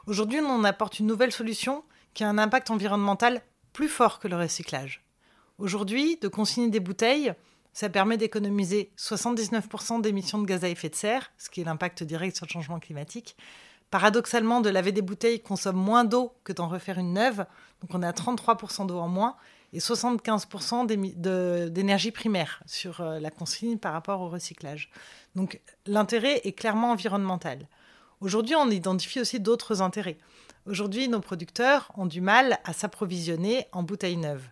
Aujourd'hui, 0.07 0.39
on 0.39 0.63
apporte 0.63 0.97
une 0.97 1.05
nouvelle 1.05 1.31
solution 1.31 1.83
qui 2.15 2.23
a 2.23 2.29
un 2.29 2.39
impact 2.39 2.71
environnemental 2.71 3.43
plus 3.73 3.89
fort 3.89 4.17
que 4.17 4.27
le 4.27 4.37
recyclage. 4.37 5.03
Aujourd'hui, 5.59 6.17
de 6.19 6.27
consigner 6.27 6.69
des 6.69 6.79
bouteilles, 6.79 7.35
ça 7.79 7.89
permet 7.89 8.17
d'économiser 8.17 8.89
79% 8.97 10.01
d'émissions 10.01 10.39
de 10.41 10.47
gaz 10.47 10.63
à 10.63 10.67
effet 10.69 10.89
de 10.89 10.95
serre, 10.95 11.31
ce 11.37 11.47
qui 11.51 11.61
est 11.61 11.63
l'impact 11.63 12.01
direct 12.01 12.35
sur 12.35 12.47
le 12.47 12.51
changement 12.51 12.79
climatique. 12.79 13.37
Paradoxalement, 13.91 14.61
de 14.61 14.69
laver 14.71 14.91
des 14.91 15.03
bouteilles 15.03 15.41
consomme 15.41 15.75
moins 15.75 16.03
d'eau 16.03 16.33
que 16.43 16.53
d'en 16.53 16.69
refaire 16.69 16.97
une 16.97 17.13
neuve, 17.13 17.45
donc 17.81 17.93
on 17.93 18.01
à 18.01 18.11
33% 18.11 18.87
d'eau 18.87 18.97
en 18.97 19.07
moins 19.07 19.35
et 19.73 19.79
75% 19.79 20.87
d'émi- 20.87 21.13
de- 21.21 21.67
d'énergie 21.69 22.09
primaire 22.09 22.63
sur 22.65 22.99
euh, 23.01 23.19
la 23.19 23.29
consigne 23.29 23.77
par 23.77 23.93
rapport 23.93 24.21
au 24.21 24.29
recyclage. 24.29 24.89
Donc 25.35 25.61
l'intérêt 25.85 26.41
est 26.45 26.53
clairement 26.53 26.89
environnemental. 26.89 27.67
Aujourd'hui, 28.21 28.55
on 28.55 28.71
identifie 28.71 29.19
aussi 29.21 29.39
d'autres 29.39 29.83
intérêts. 29.83 30.17
Aujourd'hui, 30.65 31.09
nos 31.09 31.19
producteurs 31.19 31.91
ont 31.95 32.07
du 32.07 32.21
mal 32.21 32.57
à 32.63 32.73
s'approvisionner 32.73 33.67
en 33.71 33.83
bouteilles 33.83 34.17
neuves. 34.17 34.49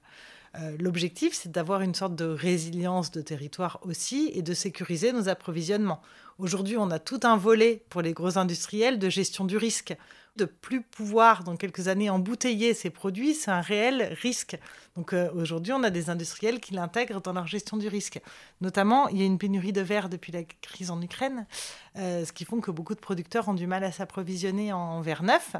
Euh, 0.60 0.76
L'objectif, 0.80 1.34
c'est 1.34 1.52
d'avoir 1.52 1.82
une 1.82 1.96
sorte 1.96 2.16
de 2.16 2.26
résilience 2.26 3.12
de 3.12 3.22
territoire 3.22 3.80
aussi 3.84 4.32
et 4.34 4.42
de 4.42 4.54
sécuriser 4.54 5.12
nos 5.12 5.30
approvisionnements. 5.30 6.02
Aujourd'hui, 6.38 6.78
on 6.78 6.92
a 6.92 7.00
tout 7.00 7.20
un 7.24 7.38
volet 7.38 7.84
pour 7.90 8.02
les 8.02 8.14
gros 8.14 8.38
industriels 8.38 9.00
de 9.00 9.10
gestion 9.10 9.46
du 9.46 9.58
risque. 9.58 9.96
de 10.36 10.44
plus 10.44 10.82
pouvoir 10.82 11.46
dans 11.46 11.56
quelques 11.56 11.88
années 11.88 12.10
embouteiller 12.10 12.74
ces 12.74 12.90
produits, 12.90 13.34
c'est 13.34 13.52
un 13.52 13.62
réel 13.62 14.14
risque. 14.22 14.60
Donc 14.98 15.14
euh, 15.14 15.32
aujourd'hui, 15.34 15.72
on 15.72 15.82
a 15.82 15.90
des 15.90 16.10
industriels 16.10 16.60
qui 16.60 16.74
l'intègrent 16.74 17.22
dans 17.22 17.32
leur 17.32 17.48
gestion 17.48 17.78
du 17.78 17.88
risque. 17.88 18.20
Notamment, 18.60 19.08
il 19.08 19.18
y 19.18 19.22
a 19.22 19.26
une 19.26 19.38
pénurie 19.38 19.72
de 19.72 19.80
verre 19.80 20.10
depuis 20.10 20.34
la 20.34 20.44
crise 20.44 20.92
en 20.92 21.02
Ukraine, 21.02 21.48
euh, 21.96 22.26
ce 22.26 22.34
qui 22.34 22.44
font 22.44 22.60
que 22.60 22.70
beaucoup 22.70 22.96
de 22.96 23.00
producteurs 23.00 23.48
ont 23.48 23.54
du 23.54 23.66
mal 23.66 23.86
à 23.86 23.94
s'approvisionner 23.94 24.74
en 24.74 25.00
verre 25.00 25.24
neuf. 25.24 25.56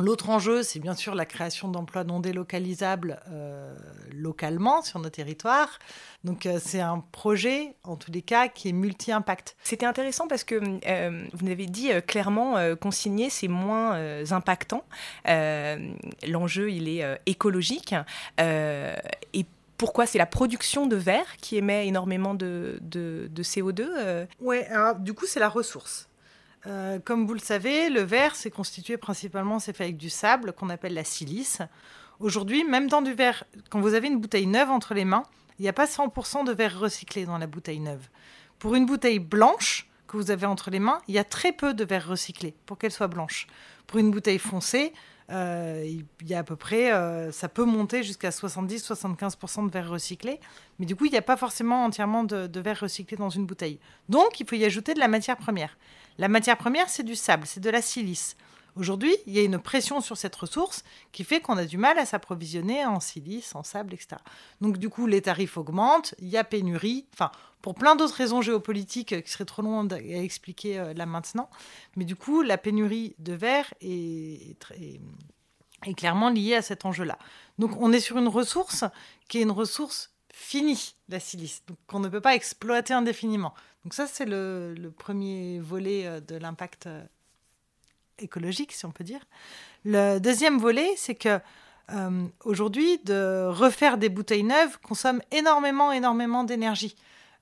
L'autre 0.00 0.28
enjeu, 0.30 0.62
c'est 0.64 0.80
bien 0.80 0.94
sûr 0.94 1.14
la 1.14 1.24
création 1.24 1.68
d'emplois 1.68 2.02
non 2.04 2.18
délocalisables 2.20 3.20
euh, 3.30 3.72
localement 4.12 4.82
sur 4.82 4.98
nos 4.98 5.08
territoires. 5.08 5.78
Donc 6.24 6.46
euh, 6.46 6.58
c'est 6.62 6.80
un 6.80 6.98
projet, 7.12 7.76
en 7.84 7.96
tous 7.96 8.10
les 8.10 8.22
cas, 8.22 8.48
qui 8.48 8.68
est 8.68 8.72
multi-impact. 8.72 9.56
C'était 9.62 9.86
intéressant 9.86 10.26
parce 10.26 10.42
que 10.42 10.60
euh, 10.86 11.24
vous 11.32 11.48
avez 11.48 11.66
dit 11.66 11.92
euh, 11.92 12.00
clairement 12.00 12.56
euh, 12.56 12.74
consigner, 12.74 13.30
c'est 13.30 13.46
moins 13.48 13.94
euh, 13.94 14.24
impactant. 14.30 14.84
Euh, 15.28 15.76
L'enjeu, 16.26 16.70
il 16.72 16.88
est 16.88 17.04
euh, 17.04 17.14
écologique. 17.26 17.94
Euh, 18.40 18.96
et 19.32 19.46
pourquoi? 19.76 20.06
C'est 20.06 20.18
la 20.18 20.26
production 20.26 20.86
de 20.86 20.96
verre 20.96 21.36
qui 21.40 21.56
émet 21.56 21.86
énormément 21.86 22.34
de, 22.34 22.78
de- 22.80 23.28
de 23.30 23.42
CO2 23.42 23.82
euh, 23.96 24.24
Ouais, 24.40 24.66
alors 24.66 24.96
du 24.96 25.14
coup, 25.14 25.26
c'est 25.26 25.40
la 25.40 25.48
ressource. 25.48 26.08
Euh, 26.66 26.98
comme 26.98 27.26
vous 27.26 27.34
le 27.34 27.40
savez, 27.40 27.90
le 27.90 28.00
verre, 28.00 28.34
c'est 28.36 28.50
constitué 28.50 28.96
principalement, 28.96 29.58
c'est 29.58 29.76
fait 29.76 29.84
avec 29.84 29.96
du 29.96 30.10
sable 30.10 30.52
qu'on 30.52 30.70
appelle 30.70 30.94
la 30.94 31.04
silice. 31.04 31.60
Aujourd'hui, 32.20 32.64
même 32.64 32.88
dans 32.88 33.02
du 33.02 33.12
verre, 33.12 33.44
quand 33.70 33.80
vous 33.80 33.94
avez 33.94 34.08
une 34.08 34.20
bouteille 34.20 34.46
neuve 34.46 34.70
entre 34.70 34.94
les 34.94 35.04
mains, 35.04 35.24
il 35.58 35.62
n'y 35.62 35.68
a 35.68 35.72
pas 35.72 35.86
100% 35.86 36.44
de 36.44 36.52
verre 36.52 36.78
recyclé 36.78 37.26
dans 37.26 37.38
la 37.38 37.46
bouteille 37.46 37.80
neuve. 37.80 38.08
Pour 38.58 38.74
une 38.74 38.86
bouteille 38.86 39.18
blanche 39.18 39.88
que 40.06 40.16
vous 40.16 40.30
avez 40.30 40.46
entre 40.46 40.70
les 40.70 40.78
mains, 40.78 41.00
il 41.06 41.14
y 41.14 41.18
a 41.18 41.24
très 41.24 41.52
peu 41.52 41.74
de 41.74 41.84
verre 41.84 42.08
recyclé 42.08 42.54
pour 42.66 42.78
qu'elle 42.78 42.92
soit 42.92 43.08
blanche. 43.08 43.46
Pour 43.86 43.98
une 43.98 44.10
bouteille 44.10 44.38
foncée, 44.38 44.92
euh, 45.30 45.82
il 46.20 46.28
y 46.28 46.34
a 46.34 46.38
à 46.38 46.42
peu 46.44 46.56
près, 46.56 46.92
euh, 46.92 47.32
ça 47.32 47.48
peut 47.48 47.64
monter 47.64 48.02
jusqu'à 48.02 48.30
70-75% 48.30 49.66
de 49.66 49.70
verre 49.70 49.90
recyclé, 49.90 50.40
mais 50.78 50.86
du 50.86 50.96
coup, 50.96 51.06
il 51.06 51.12
n'y 51.12 51.18
a 51.18 51.22
pas 51.22 51.36
forcément 51.36 51.84
entièrement 51.84 52.24
de, 52.24 52.46
de 52.46 52.60
verre 52.60 52.80
recyclé 52.80 53.16
dans 53.16 53.30
une 53.30 53.46
bouteille. 53.46 53.78
Donc, 54.08 54.40
il 54.40 54.46
faut 54.46 54.56
y 54.56 54.64
ajouter 54.64 54.94
de 54.94 55.00
la 55.00 55.08
matière 55.08 55.36
première. 55.36 55.76
La 56.18 56.28
matière 56.28 56.56
première, 56.56 56.88
c'est 56.88 57.02
du 57.02 57.16
sable, 57.16 57.46
c'est 57.46 57.60
de 57.60 57.70
la 57.70 57.82
silice. 57.82 58.36
Aujourd'hui, 58.76 59.14
il 59.26 59.32
y 59.32 59.38
a 59.38 59.42
une 59.42 59.58
pression 59.58 60.00
sur 60.00 60.16
cette 60.16 60.34
ressource 60.34 60.82
qui 61.12 61.22
fait 61.22 61.40
qu'on 61.40 61.56
a 61.56 61.64
du 61.64 61.78
mal 61.78 61.98
à 61.98 62.06
s'approvisionner 62.06 62.84
en 62.84 62.98
silice, 62.98 63.54
en 63.54 63.62
sable, 63.62 63.94
etc. 63.94 64.16
Donc 64.60 64.78
du 64.78 64.88
coup, 64.88 65.06
les 65.06 65.22
tarifs 65.22 65.56
augmentent, 65.56 66.14
il 66.18 66.28
y 66.28 66.36
a 66.36 66.42
pénurie, 66.42 67.06
enfin, 67.14 67.30
pour 67.62 67.74
plein 67.74 67.94
d'autres 67.94 68.16
raisons 68.16 68.42
géopolitiques 68.42 69.22
qui 69.22 69.30
seraient 69.30 69.44
trop 69.44 69.62
longues 69.62 69.94
à 69.94 69.98
expliquer 69.98 70.78
euh, 70.78 70.92
là 70.92 71.06
maintenant. 71.06 71.48
Mais 71.96 72.04
du 72.04 72.16
coup, 72.16 72.42
la 72.42 72.58
pénurie 72.58 73.14
de 73.20 73.32
verre 73.32 73.72
est, 73.80 74.56
est 75.86 75.94
clairement 75.94 76.30
liée 76.30 76.56
à 76.56 76.62
cet 76.62 76.84
enjeu-là. 76.84 77.18
Donc 77.58 77.76
on 77.80 77.92
est 77.92 78.00
sur 78.00 78.18
une 78.18 78.28
ressource 78.28 78.84
qui 79.28 79.38
est 79.38 79.42
une 79.42 79.52
ressource 79.52 80.13
finie, 80.34 80.96
la 81.08 81.20
silice, 81.20 81.62
donc 81.66 81.78
qu'on 81.86 82.00
ne 82.00 82.08
peut 82.08 82.20
pas 82.20 82.34
exploiter 82.34 82.92
indéfiniment. 82.92 83.54
Donc 83.84 83.94
ça, 83.94 84.06
c'est 84.06 84.24
le, 84.26 84.74
premier 84.98 85.60
volet 85.60 86.06
euh, 86.06 86.20
de 86.20 86.36
l'impact 86.36 86.86
euh, 86.86 87.02
écologique, 88.18 88.72
si 88.72 88.84
on 88.84 88.90
peut 88.90 89.04
dire. 89.04 89.20
Le 89.84 90.18
deuxième 90.18 90.58
volet, 90.58 90.92
c'est 90.96 91.14
que 91.14 91.38
euh, 91.92 92.26
aujourd'hui, 92.44 92.98
de 93.04 93.46
refaire 93.48 93.96
des 93.96 94.08
bouteilles 94.08 94.42
neuves 94.42 94.78
consomme 94.80 95.22
énormément, 95.30 95.92
énormément 95.92 96.42
d'énergie 96.42 96.96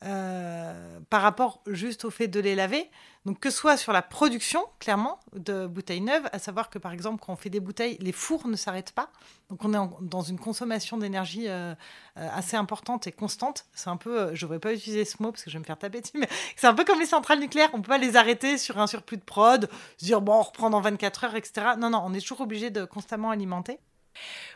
euh, 0.05 0.99
par 1.11 1.23
rapport 1.23 1.63
juste 1.67 2.05
au 2.05 2.11
fait 2.11 2.29
de 2.29 2.41
les 2.41 2.55
laver. 2.55 2.91
Donc, 3.25 3.39
que 3.39 3.51
ce 3.51 3.57
soit 3.57 3.77
sur 3.77 3.93
la 3.93 4.03
production, 4.03 4.65
clairement, 4.81 5.21
de 5.37 5.67
bouteilles 5.69 6.01
neuves, 6.01 6.29
à 6.33 6.41
savoir 6.41 6.71
que 6.71 6.79
par 6.79 6.93
exemple, 6.93 7.23
quand 7.25 7.33
on 7.33 7.37
fait 7.37 7.51
des 7.51 7.61
bouteilles, 7.61 7.97
les 8.01 8.11
fours 8.11 8.49
ne 8.49 8.57
s'arrêtent 8.57 8.93
pas. 8.93 9.11
Donc, 9.49 9.65
on 9.65 9.73
est 9.73 9.89
dans 10.01 10.23
une 10.23 10.41
consommation 10.41 10.97
d'énergie 10.97 11.45
euh, 11.47 11.75
assez 12.17 12.57
importante 12.57 13.07
et 13.07 13.13
constante. 13.13 13.67
C'est 13.75 13.91
un 13.91 13.97
peu, 13.97 14.19
euh, 14.19 14.27
je 14.35 14.45
ne 14.45 14.49
devrais 14.49 14.59
pas 14.59 14.73
utiliser 14.73 15.05
ce 15.05 15.23
mot 15.23 15.31
parce 15.31 15.45
que 15.45 15.51
je 15.51 15.55
vais 15.55 15.61
me 15.61 15.65
faire 15.65 15.79
taper 15.79 16.01
dessus, 16.01 16.17
mais 16.19 16.29
c'est 16.57 16.67
un 16.67 16.75
peu 16.75 16.85
comme 16.85 16.99
les 16.99 17.07
centrales 17.07 17.39
nucléaires. 17.39 17.71
On 17.73 17.79
ne 17.79 17.83
peut 17.83 17.91
pas 17.91 17.99
les 17.99 18.17
arrêter 18.17 18.59
sur 18.59 18.79
un 18.79 18.89
surplus 18.89 19.19
de 19.19 19.23
prod, 19.23 19.71
se 19.99 20.05
dire 20.05 20.21
bon, 20.21 20.35
on 20.35 20.43
reprend 20.43 20.71
dans 20.71 20.81
24 20.81 21.25
heures, 21.25 21.37
etc. 21.37 21.67
Non, 21.79 21.91
non, 21.91 22.03
on 22.05 22.15
est 22.15 22.21
toujours 22.21 22.41
obligé 22.41 22.71
de 22.71 22.85
constamment 22.85 23.31
alimenter. 23.31 23.79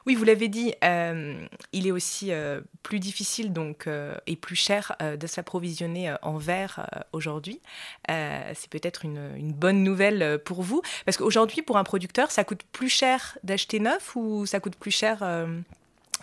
Oui, 0.06 0.14
vous 0.14 0.24
l'avez 0.24 0.48
dit, 0.48 0.72
euh, 0.84 1.34
il 1.72 1.86
est 1.86 1.90
aussi 1.90 2.32
euh, 2.32 2.60
plus 2.82 3.00
difficile 3.00 3.52
donc, 3.52 3.86
euh, 3.86 4.16
et 4.26 4.36
plus 4.36 4.56
cher 4.56 4.96
de 5.00 5.26
s'approvisionner 5.26 6.14
en 6.22 6.36
verre 6.36 6.88
aujourd'hui. 7.12 7.60
C'est 8.08 8.70
peut-être 8.70 9.04
une, 9.04 9.32
une 9.36 9.52
bonne 9.52 9.82
nouvelle 9.82 10.38
pour 10.44 10.62
vous, 10.62 10.82
parce 11.04 11.16
qu'aujourd'hui, 11.16 11.62
pour 11.62 11.76
un 11.76 11.84
producteur, 11.84 12.30
ça 12.30 12.44
coûte 12.44 12.62
plus 12.72 12.88
cher 12.88 13.38
d'acheter 13.42 13.80
neuf 13.80 14.14
ou 14.14 14.46
ça 14.46 14.60
coûte 14.60 14.76
plus 14.76 14.90
cher 14.90 15.24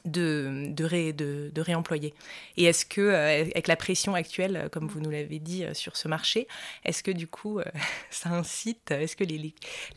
de, 0.05 0.65
de, 0.69 0.83
ré- 0.83 1.13
de- 1.13 1.51
de 1.53 1.61
réemployer. 1.61 2.13
Et 2.57 2.65
est-ce 2.65 2.85
que, 2.85 3.01
euh, 3.01 3.41
avec 3.41 3.67
la 3.67 3.75
pression 3.75 4.15
actuelle, 4.15 4.55
euh, 4.57 4.69
comme 4.69 4.87
vous 4.87 4.99
nous 4.99 5.09
l'avez 5.09 5.39
dit, 5.39 5.63
euh, 5.63 5.73
sur 5.73 5.95
ce 5.97 6.07
marché, 6.07 6.47
est-ce 6.85 7.03
que 7.03 7.11
du 7.11 7.27
coup, 7.27 7.59
ça 8.09 8.29
incite 8.29 8.91
Est-ce 8.91 9.15
que 9.15 9.23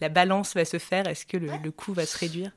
la 0.01 0.09
balance 0.09 0.55
va 0.55 0.65
se 0.65 0.79
faire? 0.79 1.07
Est-ce 1.09 1.27
que 1.27 1.37
le, 1.37 1.49
le 1.63 1.71
coût 1.71 1.93
va 1.93 2.07
se 2.07 2.17
réduire? 2.19 2.53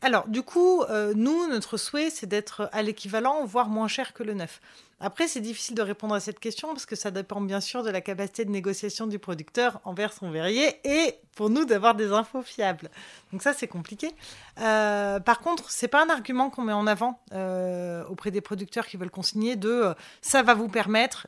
Alors, 0.00 0.26
du 0.28 0.42
coup, 0.42 0.82
nous, 1.14 1.48
notre 1.48 1.76
souhait, 1.76 2.08
c'est 2.10 2.26
d'être 2.26 2.68
à 2.72 2.82
l'équivalent, 2.82 3.44
voire 3.44 3.68
moins 3.68 3.88
cher 3.88 4.14
que 4.14 4.22
le 4.22 4.32
neuf. 4.34 4.60
Après, 5.04 5.28
c'est 5.28 5.42
difficile 5.42 5.74
de 5.74 5.82
répondre 5.82 6.14
à 6.14 6.20
cette 6.20 6.40
question 6.40 6.68
parce 6.68 6.86
que 6.86 6.96
ça 6.96 7.10
dépend 7.10 7.42
bien 7.42 7.60
sûr 7.60 7.82
de 7.82 7.90
la 7.90 8.00
capacité 8.00 8.46
de 8.46 8.50
négociation 8.50 9.06
du 9.06 9.18
producteur 9.18 9.82
envers 9.84 10.14
son 10.14 10.30
verrier 10.30 10.80
et 10.82 11.16
pour 11.36 11.50
nous 11.50 11.66
d'avoir 11.66 11.94
des 11.94 12.10
infos 12.10 12.40
fiables. 12.40 12.88
Donc 13.30 13.42
ça, 13.42 13.52
c'est 13.52 13.68
compliqué. 13.68 14.12
Euh, 14.60 15.20
par 15.20 15.40
contre, 15.40 15.70
c'est 15.70 15.88
pas 15.88 16.02
un 16.02 16.08
argument 16.08 16.48
qu'on 16.48 16.62
met 16.62 16.72
en 16.72 16.86
avant 16.86 17.20
euh, 17.32 18.02
auprès 18.06 18.30
des 18.30 18.40
producteurs 18.40 18.86
qui 18.86 18.96
veulent 18.96 19.10
consigner 19.10 19.56
de 19.56 19.68
euh, 19.68 19.94
ça 20.22 20.42
va 20.42 20.54
vous 20.54 20.68
permettre 20.68 21.26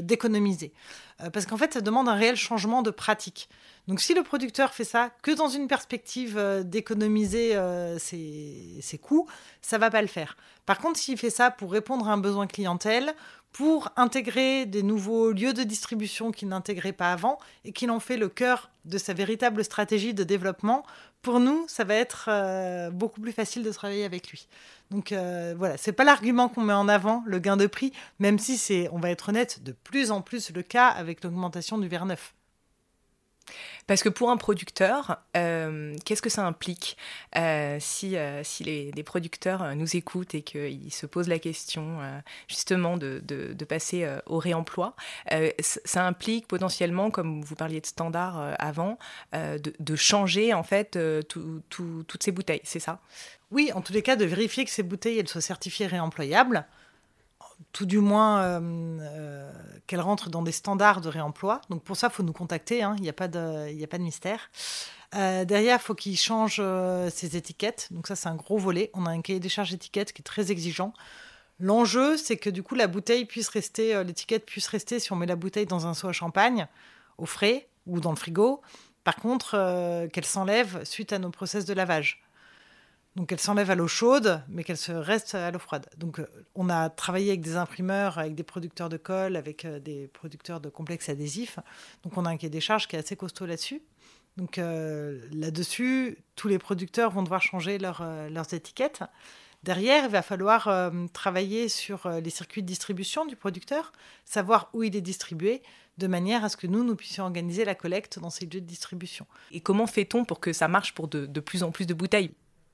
d'économiser. 0.00 0.72
Parce 1.34 1.44
qu'en 1.44 1.58
fait, 1.58 1.74
ça 1.74 1.82
demande 1.82 2.08
un 2.08 2.14
réel 2.14 2.36
changement 2.36 2.80
de 2.80 2.90
pratique. 2.90 3.50
Donc 3.90 4.00
si 4.00 4.14
le 4.14 4.22
producteur 4.22 4.72
fait 4.72 4.84
ça 4.84 5.10
que 5.20 5.32
dans 5.32 5.48
une 5.48 5.66
perspective 5.66 6.38
euh, 6.38 6.62
d'économiser 6.62 7.56
euh, 7.56 7.98
ses, 7.98 9.00
coûts, 9.02 9.26
ça 9.62 9.78
va 9.78 9.90
pas 9.90 10.00
le 10.00 10.06
faire. 10.06 10.36
Par 10.64 10.78
contre, 10.78 10.96
s'il 10.96 11.18
fait 11.18 11.28
ça 11.28 11.50
pour 11.50 11.72
répondre 11.72 12.08
à 12.08 12.12
un 12.12 12.16
besoin 12.16 12.46
clientèle, 12.46 13.12
pour 13.50 13.90
intégrer 13.96 14.64
des 14.64 14.84
nouveaux 14.84 15.32
lieux 15.32 15.52
de 15.52 15.64
distribution 15.64 16.30
qu'il 16.30 16.46
n'intégrait 16.46 16.92
pas 16.92 17.12
avant 17.12 17.40
et 17.64 17.72
qu'il 17.72 17.90
en 17.90 17.98
fait 17.98 18.16
le 18.16 18.28
cœur 18.28 18.70
de 18.84 18.96
sa 18.96 19.12
véritable 19.12 19.64
stratégie 19.64 20.14
de 20.14 20.22
développement, 20.22 20.84
pour 21.20 21.40
nous, 21.40 21.64
ça 21.66 21.82
va 21.82 21.96
être 21.96 22.26
euh, 22.28 22.90
beaucoup 22.90 23.20
plus 23.20 23.32
facile 23.32 23.64
de 23.64 23.72
travailler 23.72 24.04
avec 24.04 24.30
lui. 24.30 24.46
Donc 24.92 25.10
euh, 25.10 25.52
voilà, 25.58 25.76
c'est 25.76 25.90
pas 25.90 26.04
l'argument 26.04 26.48
qu'on 26.48 26.62
met 26.62 26.72
en 26.72 26.86
avant, 26.86 27.24
le 27.26 27.40
gain 27.40 27.56
de 27.56 27.66
prix, 27.66 27.92
même 28.20 28.38
si 28.38 28.56
c'est, 28.56 28.88
on 28.92 29.00
va 29.00 29.10
être 29.10 29.30
honnête, 29.30 29.64
de 29.64 29.72
plus 29.72 30.12
en 30.12 30.22
plus 30.22 30.52
le 30.52 30.62
cas 30.62 30.86
avec 30.86 31.24
l'augmentation 31.24 31.76
du 31.76 31.88
verre 31.88 32.06
neuf. 32.06 32.34
Parce 33.86 34.02
que 34.02 34.08
pour 34.08 34.30
un 34.30 34.36
producteur, 34.36 35.18
euh, 35.36 35.96
qu'est-ce 36.04 36.22
que 36.22 36.30
ça 36.30 36.46
implique 36.46 36.96
euh, 37.36 37.78
si, 37.80 38.16
euh, 38.16 38.42
si 38.44 38.64
les, 38.64 38.90
les 38.92 39.02
producteurs 39.02 39.74
nous 39.74 39.96
écoutent 39.96 40.34
et 40.34 40.42
qu'ils 40.42 40.92
se 40.92 41.06
posent 41.06 41.28
la 41.28 41.38
question 41.38 41.98
justement 42.48 42.96
de, 42.96 43.22
de- 43.24 43.64
passer 43.64 44.08
au 44.26 44.38
réemploi 44.38 44.94
Ça 45.84 46.06
implique 46.06 46.48
potentiellement, 46.48 47.10
comme 47.10 47.42
vous 47.42 47.54
parliez 47.54 47.80
de 47.80 47.86
standards 47.86 48.40
euh, 48.40 48.54
avant, 48.58 48.98
de, 49.32 49.96
changer 49.96 50.54
en 50.54 50.62
fait 50.62 50.98
tout- 51.28 51.62
tout- 51.68 52.04
toutes 52.06 52.22
ces 52.22 52.32
bouteilles, 52.32 52.62
c'est 52.64 52.80
ça? 52.80 53.00
Oui, 53.50 53.70
en 53.74 53.80
tous 53.80 53.92
les 53.92 54.02
cas, 54.02 54.16
de 54.16 54.24
vérifier 54.24 54.64
que 54.64 54.70
ces 54.70 54.82
bouteilles 54.82 55.18
elles 55.18 55.28
soient 55.28 55.40
certifiées 55.40 55.86
réemployables, 55.86 56.66
tout 57.72 57.86
du 57.86 57.98
moins 57.98 58.42
euh, 58.42 58.60
euh, 59.00 59.52
qu'elles 59.86 60.00
rentrent 60.00 60.30
dans 60.30 60.42
des 60.42 60.52
standards 60.52 61.00
de 61.00 61.08
réemploi. 61.08 61.60
Donc 61.70 61.82
pour 61.82 61.96
ça, 61.96 62.08
il 62.10 62.14
faut 62.14 62.22
nous 62.22 62.32
contacter, 62.32 62.82
hein, 62.82 62.94
il 62.98 63.02
n'y 63.02 63.08
a, 63.08 63.12
pas 63.12 63.28
de- 63.28 63.82
a 63.82 63.86
pas 63.86 63.98
de 63.98 64.02
mystère. 64.02 64.50
Euh, 65.14 65.44
derrière, 65.44 65.78
il 65.80 65.82
faut 65.82 65.94
qu'ils 65.94 66.16
changent 66.18 66.62
ces 67.10 67.36
étiquettes. 67.36 67.88
Donc 67.90 68.06
ça, 68.06 68.16
c'est 68.16 68.28
un 68.28 68.34
gros 68.36 68.58
volet. 68.58 68.90
On 68.94 69.06
a 69.06 69.10
un 69.10 69.20
cahier 69.20 69.40
des 69.40 69.48
charges 69.48 69.74
étiquettes 69.74 70.12
qui 70.12 70.22
est 70.22 70.24
très 70.24 70.50
exigeant. 70.50 70.92
L'enjeu, 71.58 72.16
c'est 72.16 72.36
que 72.36 72.48
du 72.48 72.62
coup, 72.62 72.74
la 72.74 72.86
bouteille 72.86 73.24
puisse 73.26 73.48
rester, 73.48 74.02
l'étiquette 74.04 74.46
puisse 74.46 74.68
rester 74.68 74.98
si 74.98 75.12
on 75.12 75.16
met 75.16 75.26
la 75.26 75.36
bouteille 75.36 75.66
dans 75.66 75.86
un 75.86 75.94
seau 75.94 76.08
à 76.08 76.12
champagne, 76.12 76.66
au 77.18 77.26
frais 77.26 77.68
ou 77.86 78.00
dans 78.00 78.10
le 78.10 78.16
frigo. 78.16 78.62
Par 79.04 79.16
contre, 79.16 80.08
qu'elle 80.12 80.24
s'enlève 80.24 80.84
suite 80.84 81.12
à 81.12 81.18
nos 81.18 81.30
process 81.30 81.64
de 81.66 81.74
lavage. 81.74 82.22
Donc 83.16 83.32
elle 83.32 83.40
s'enlève 83.40 83.70
à 83.70 83.74
l'eau 83.74 83.88
chaude, 83.88 84.42
mais 84.48 84.62
qu'elle 84.62 84.76
se 84.76 84.92
reste 84.92 85.34
à 85.34 85.50
l'eau 85.50 85.58
froide. 85.58 85.86
Donc 85.96 86.20
euh, 86.20 86.26
on 86.54 86.68
a 86.68 86.90
travaillé 86.90 87.30
avec 87.30 87.40
des 87.40 87.56
imprimeurs, 87.56 88.18
avec 88.18 88.34
des 88.34 88.44
producteurs 88.44 88.88
de 88.88 88.96
colle, 88.96 89.34
avec 89.36 89.64
euh, 89.64 89.80
des 89.80 90.06
producteurs 90.08 90.60
de 90.60 90.68
complexes 90.68 91.08
adhésifs. 91.08 91.58
Donc 92.04 92.16
on 92.16 92.24
a 92.24 92.30
un 92.30 92.36
cahier 92.36 92.50
des 92.50 92.60
charges 92.60 92.86
qui 92.86 92.94
est 92.94 93.00
assez 93.00 93.16
costaud 93.16 93.46
là-dessus. 93.46 93.82
Donc 94.36 94.58
euh, 94.58 95.26
là-dessus, 95.32 96.18
tous 96.36 96.46
les 96.46 96.58
producteurs 96.58 97.10
vont 97.10 97.24
devoir 97.24 97.42
changer 97.42 97.78
leur, 97.78 98.06
leurs 98.30 98.54
étiquettes. 98.54 99.02
Derrière, 99.64 100.04
il 100.04 100.10
va 100.10 100.22
falloir 100.22 100.90
travailler 101.12 101.68
sur 101.68 102.08
les 102.08 102.30
circuits 102.30 102.62
de 102.62 102.66
distribution 102.66 103.26
du 103.26 103.36
producteur, 103.36 103.92
savoir 104.24 104.70
où 104.72 104.82
il 104.82 104.96
est 104.96 105.02
distribué, 105.02 105.62
de 105.98 106.06
manière 106.06 106.44
à 106.44 106.48
ce 106.48 106.56
que 106.56 106.66
nous, 106.66 106.82
nous 106.82 106.96
puissions 106.96 107.24
organiser 107.24 107.66
la 107.66 107.74
collecte 107.74 108.18
dans 108.18 108.30
ces 108.30 108.46
lieux 108.46 108.62
de 108.62 108.66
distribution. 108.66 109.26
Et 109.52 109.60
comment 109.60 109.86
fait-on 109.86 110.24
pour 110.24 110.40
que 110.40 110.54
ça 110.54 110.66
marche 110.66 110.94
pour 110.94 111.08
de 111.08 111.40
plus 111.40 111.62
en 111.62 111.72
plus 111.72 111.84
de 111.84 111.92
bouteilles? 111.92 112.32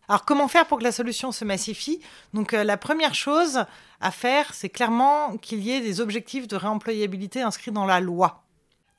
Alors 0.08 0.24
comment 0.24 0.48
faire 0.48 0.66
pour 0.66 0.78
que 0.78 0.84
la 0.84 0.92
solution 0.92 1.32
se 1.32 1.44
massifie? 1.44 2.00
Donc 2.32 2.54
euh, 2.54 2.62
la 2.62 2.76
première 2.76 3.14
chose 3.14 3.64
à 4.00 4.10
faire, 4.10 4.54
c'est 4.54 4.68
clairement 4.68 5.36
qu'il 5.38 5.60
y 5.60 5.72
ait 5.72 5.80
des 5.80 6.00
objectifs 6.00 6.46
de 6.46 6.56
réemployabilité 6.56 7.42
inscrits 7.42 7.72
dans 7.72 7.86
la 7.86 8.00
loi. 8.00 8.44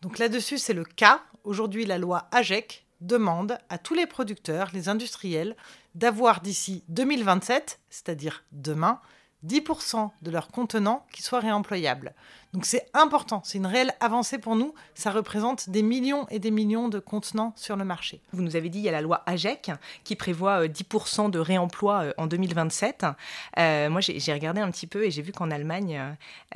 Donc 0.01 0.19
là-dessus, 0.19 0.57
c'est 0.57 0.73
le 0.73 0.83
cas. 0.83 1.21
Aujourd'hui, 1.43 1.85
la 1.85 1.97
loi 1.97 2.27
AGEC 2.31 2.85
demande 2.99 3.57
à 3.69 3.77
tous 3.77 3.93
les 3.93 4.05
producteurs, 4.05 4.69
les 4.73 4.89
industriels, 4.89 5.55
d'avoir 5.95 6.41
d'ici 6.41 6.83
2027, 6.89 7.79
c'est-à-dire 7.89 8.43
demain, 8.51 8.99
10% 9.45 10.09
de 10.21 10.31
leur 10.31 10.49
contenant 10.49 11.05
qui 11.13 11.21
soit 11.21 11.39
réemployable. 11.39 12.13
Donc 12.53 12.65
c'est 12.65 12.87
important, 12.93 13.41
c'est 13.43 13.57
une 13.57 13.65
réelle 13.65 13.93
avancée 13.99 14.37
pour 14.37 14.55
nous. 14.55 14.73
Ça 14.95 15.11
représente 15.11 15.69
des 15.69 15.83
millions 15.83 16.27
et 16.29 16.39
des 16.39 16.51
millions 16.51 16.87
de 16.87 16.99
contenants 16.99 17.53
sur 17.55 17.75
le 17.75 17.83
marché. 17.83 18.21
Vous 18.31 18.41
nous 18.41 18.55
avez 18.55 18.69
dit, 18.69 18.79
il 18.79 18.85
y 18.85 18.89
a 18.89 18.93
la 18.93 19.01
loi 19.01 19.21
AGEC 19.25 19.71
qui 20.03 20.15
prévoit 20.15 20.65
10% 20.65 21.25
euh, 21.25 21.29
de 21.29 21.39
réemploi 21.39 22.03
euh, 22.03 22.13
en 22.17 22.25
2027. 22.25 23.05
Euh, 23.59 23.89
moi, 23.89 23.99
j'ai 24.01 24.33
regardé 24.33 24.61
un 24.61 24.71
petit 24.71 24.87
peu 24.87 25.03
et 25.03 25.11
j'ai 25.11 25.21
vu 25.21 25.33
qu'en 25.33 25.51
Allemagne, 25.51 26.01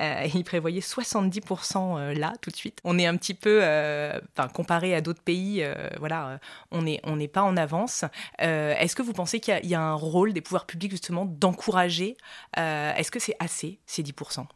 ils 0.34 0.44
prévoyaient 0.44 0.80
70% 0.80 2.18
là, 2.18 2.32
tout 2.40 2.50
de 2.50 2.56
suite. 2.56 2.80
On 2.84 2.98
est 2.98 3.06
un 3.06 3.16
petit 3.16 3.34
peu, 3.34 3.58
enfin, 3.58 4.48
comparé 4.48 4.94
à 4.94 5.00
d'autres 5.00 5.22
pays, 5.22 5.64
voilà, 5.98 6.38
on 6.70 6.82
n'est 6.82 7.00
on 7.04 7.16
n'est 7.16 7.28
pas 7.28 7.42
en 7.42 7.56
avance. 7.56 8.04
Est-ce 8.38 8.96
que 8.96 9.02
vous 9.02 9.12
pensez 9.12 9.40
qu'il 9.40 9.58
y, 9.64 9.68
y, 9.68 9.74
a 9.74 9.82
un 9.82 9.94
rôle 9.94 10.32
des 10.32 10.40
pouvoirs 10.40 10.66
publics 10.66 10.90
justement 10.90 11.26
d'encourager 11.26 12.16
Est-ce 12.56 13.10
que 13.10 13.18
c'est 13.18 13.36
assez, 13.38 13.78
ces 13.86 14.02
10% 14.02 14.46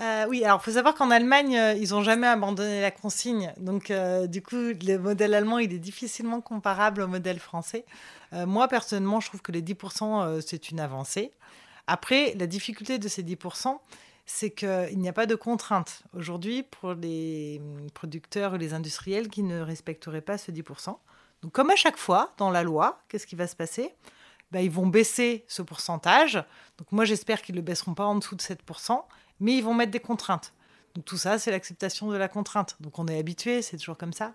euh, 0.00 0.24
oui, 0.28 0.44
alors 0.44 0.62
faut 0.62 0.70
savoir 0.70 0.94
qu'en 0.94 1.10
Allemagne, 1.10 1.58
euh, 1.58 1.74
ils 1.74 1.90
n'ont 1.90 2.02
jamais 2.02 2.26
abandonné 2.26 2.80
la 2.80 2.90
consigne. 2.90 3.52
Donc, 3.58 3.90
euh, 3.90 4.26
du 4.26 4.42
coup, 4.42 4.56
le 4.56 4.96
modèle 4.96 5.34
allemand, 5.34 5.58
il 5.58 5.74
est 5.74 5.78
difficilement 5.78 6.40
comparable 6.40 7.02
au 7.02 7.06
modèle 7.06 7.38
français. 7.38 7.84
moi, 8.32 8.68
personnellement, 8.68 9.20
je 9.20 9.26
trouve 9.26 9.42
que 9.42 9.52
les 9.52 9.60
10%, 9.60 10.40
c'est 10.40 10.70
une 10.70 10.78
avancée. 10.78 11.32
Après, 11.88 12.32
la 12.38 12.46
difficulté 12.46 12.98
de 12.98 13.08
ces 13.08 13.24
10%, 13.24 13.78
c'est 14.24 14.50
qu'il 14.50 14.98
n'y 14.98 15.08
a 15.08 15.12
pas 15.12 15.26
de 15.26 15.34
contrainte 15.34 16.04
aujourd'hui 16.14 16.62
pour 16.62 16.94
les 16.94 17.60
producteurs 17.92 18.52
ou 18.52 18.56
les 18.56 18.72
industriels 18.72 19.28
qui 19.28 19.42
ne 19.42 19.60
respecteraient 19.60 20.20
pas 20.20 20.38
ce 20.38 20.52
10%. 20.52 20.96
Donc, 21.42 21.52
comme 21.52 21.70
à 21.70 21.76
chaque 21.76 21.96
fois 21.96 22.32
dans 22.38 22.50
la 22.50 22.62
loi, 22.62 23.02
qu'est-ce 23.08 23.26
qui 23.26 23.34
va 23.34 23.48
se 23.48 23.56
passer? 23.56 23.92
Ben, 24.52 24.60
Ils 24.60 24.70
vont 24.70 24.86
baisser 24.86 25.44
ce 25.48 25.62
pourcentage. 25.62 26.34
Donc, 26.78 26.92
moi, 26.92 27.04
j'espère 27.04 27.42
qu'ils 27.42 27.56
ne 27.56 27.60
le 27.60 27.64
baisseront 27.64 27.94
pas 27.94 28.06
en 28.06 28.14
dessous 28.14 28.36
de 28.36 28.42
7% 28.42 29.02
mais 29.40 29.56
ils 29.56 29.64
vont 29.64 29.74
mettre 29.74 29.92
des 29.92 30.00
contraintes. 30.00 30.52
Donc 30.94 31.04
tout 31.04 31.16
ça, 31.16 31.38
c'est 31.38 31.50
l'acceptation 31.50 32.10
de 32.10 32.16
la 32.16 32.28
contrainte. 32.28 32.76
Donc 32.80 32.98
on 32.98 33.06
est 33.06 33.18
habitué, 33.18 33.62
c'est 33.62 33.76
toujours 33.76 33.96
comme 33.96 34.12
ça. 34.12 34.32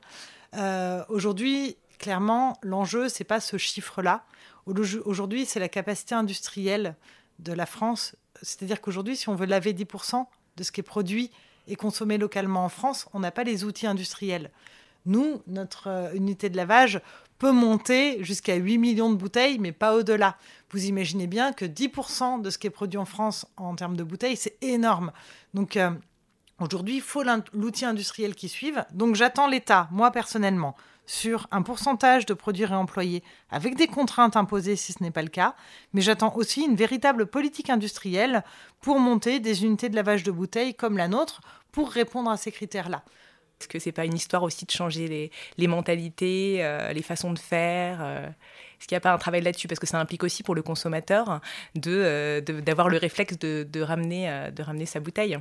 Euh, 0.56 1.04
aujourd'hui, 1.10 1.78
clairement, 2.00 2.58
l'enjeu, 2.62 3.10
c'est 3.10 3.24
pas 3.24 3.40
ce 3.40 3.58
chiffre-là. 3.58 4.24
Aujourd'hui, 4.66 5.46
c'est 5.46 5.60
la 5.60 5.70
capacité 5.70 6.16
industrielle 6.16 6.96
de 7.40 7.54
la 7.54 7.66
France. 7.66 8.16
C'est-à-dire 8.42 8.82
qu'aujourd'hui, 8.82 9.16
si 9.16 9.30
on 9.30 9.36
veut 9.36 9.46
laver 9.46 9.74
10% 9.74 10.26
de 10.58 10.64
ce 10.64 10.72
qui 10.72 10.80
est 10.80 10.84
produit 10.84 11.32
et 11.68 11.76
consommé 11.76 12.18
localement 12.18 12.66
en 12.66 12.70
France, 12.70 13.08
on 13.14 13.20
n'a 13.20 13.32
pas 13.32 13.44
les 13.44 13.64
outils 13.64 13.88
industriels. 13.88 14.52
Nous, 15.06 15.42
notre 15.48 15.88
euh, 15.88 16.14
unité 16.14 16.50
de 16.50 16.58
lavage 16.58 17.02
peut 17.38 17.52
monter 17.52 18.24
jusqu'à 18.24 18.56
8 18.56 18.78
millions 18.78 19.10
de 19.10 19.16
bouteilles, 19.16 19.60
mais 19.60 19.72
pas 19.72 19.96
au-delà. 19.96 20.38
Vous 20.72 20.86
imaginez 20.86 21.28
bien 21.28 21.54
que 21.54 21.66
10% 21.66 22.42
de 22.42 22.50
ce 22.50 22.58
qui 22.58 22.68
est 22.68 22.72
produit 22.72 22.98
en 22.98 23.06
France 23.06 23.46
en 23.58 23.76
termes 23.76 23.98
de 23.98 24.04
bouteilles, 24.04 24.38
c'est 24.38 24.58
énorme. 24.62 25.12
Donc 25.54 25.78
euh, 25.78 25.92
aujourd'hui, 26.60 26.96
il 26.96 27.02
faut 27.02 27.24
l'outil 27.54 27.86
industriel 27.86 28.36
qui 28.36 28.50
suive. 28.50 28.86
Donc 28.94 29.16
j'attends 29.16 29.48
l'État, 29.48 29.88
moi 29.92 30.12
personnellement, 30.12 30.76
sur 31.06 31.48
un 31.52 31.62
pourcentage 31.62 32.26
de 32.26 32.34
produits 32.34 32.66
réemployés 32.66 33.24
avec 33.50 33.76
des 33.76 33.88
contraintes 33.88 34.36
imposées 34.36 34.76
si 34.76 34.94
ce 34.94 35.04
n'est 35.04 35.12
pas 35.12 35.22
le 35.22 35.30
cas, 35.30 35.56
mais 35.94 36.02
j'attends 36.02 36.34
aussi 36.36 36.64
une 36.64 36.76
véritable 36.76 37.28
politique 37.28 37.70
industrielle 37.70 38.44
pour 38.82 39.00
monter 39.00 39.40
des 39.40 39.64
unités 39.64 39.90
de 39.90 39.96
lavage 39.96 40.24
de 40.24 40.32
bouteilles 40.32 40.74
comme 40.74 40.98
la 40.98 41.08
nôtre 41.08 41.42
pour 41.72 41.92
répondre 41.92 42.32
à 42.32 42.38
ces 42.38 42.52
critères-là. 42.52 43.04
Est-ce 43.60 43.68
que 43.68 43.80
c'est 43.80 43.92
pas 43.92 44.06
une 44.06 44.16
histoire 44.16 44.44
aussi 44.44 44.66
de 44.66 44.72
changer 44.72 45.32
les, 45.58 45.68
mentalités, 45.68 46.58
euh, 46.60 46.92
les 46.92 47.02
façons 47.02 47.32
de 47.32 47.40
faire 47.40 48.00
euh, 48.02 48.28
Est-ce 48.28 48.88
qu'il 48.88 48.96
n'y 48.96 48.98
a 48.98 49.02
pas 49.02 49.14
un 49.14 49.18
travail 49.18 49.42
là-dessus? 49.42 49.68
Parce 49.68 49.80
que 49.80 49.88
ça 49.88 50.00
implique 50.00 50.24
aussi 50.24 50.44
pour 50.44 50.56
le 50.56 50.62
consommateur 50.62 51.40
de, 51.76 52.44
d'avoir 52.62 52.90
le 52.90 52.98
réflexe 52.98 53.38
de, 53.40 53.68
de 53.70 53.82
ramener, 53.82 54.52
de 54.52 54.64
ramener 54.64 54.86
sa 54.86 55.00
bouteille. 55.00 55.40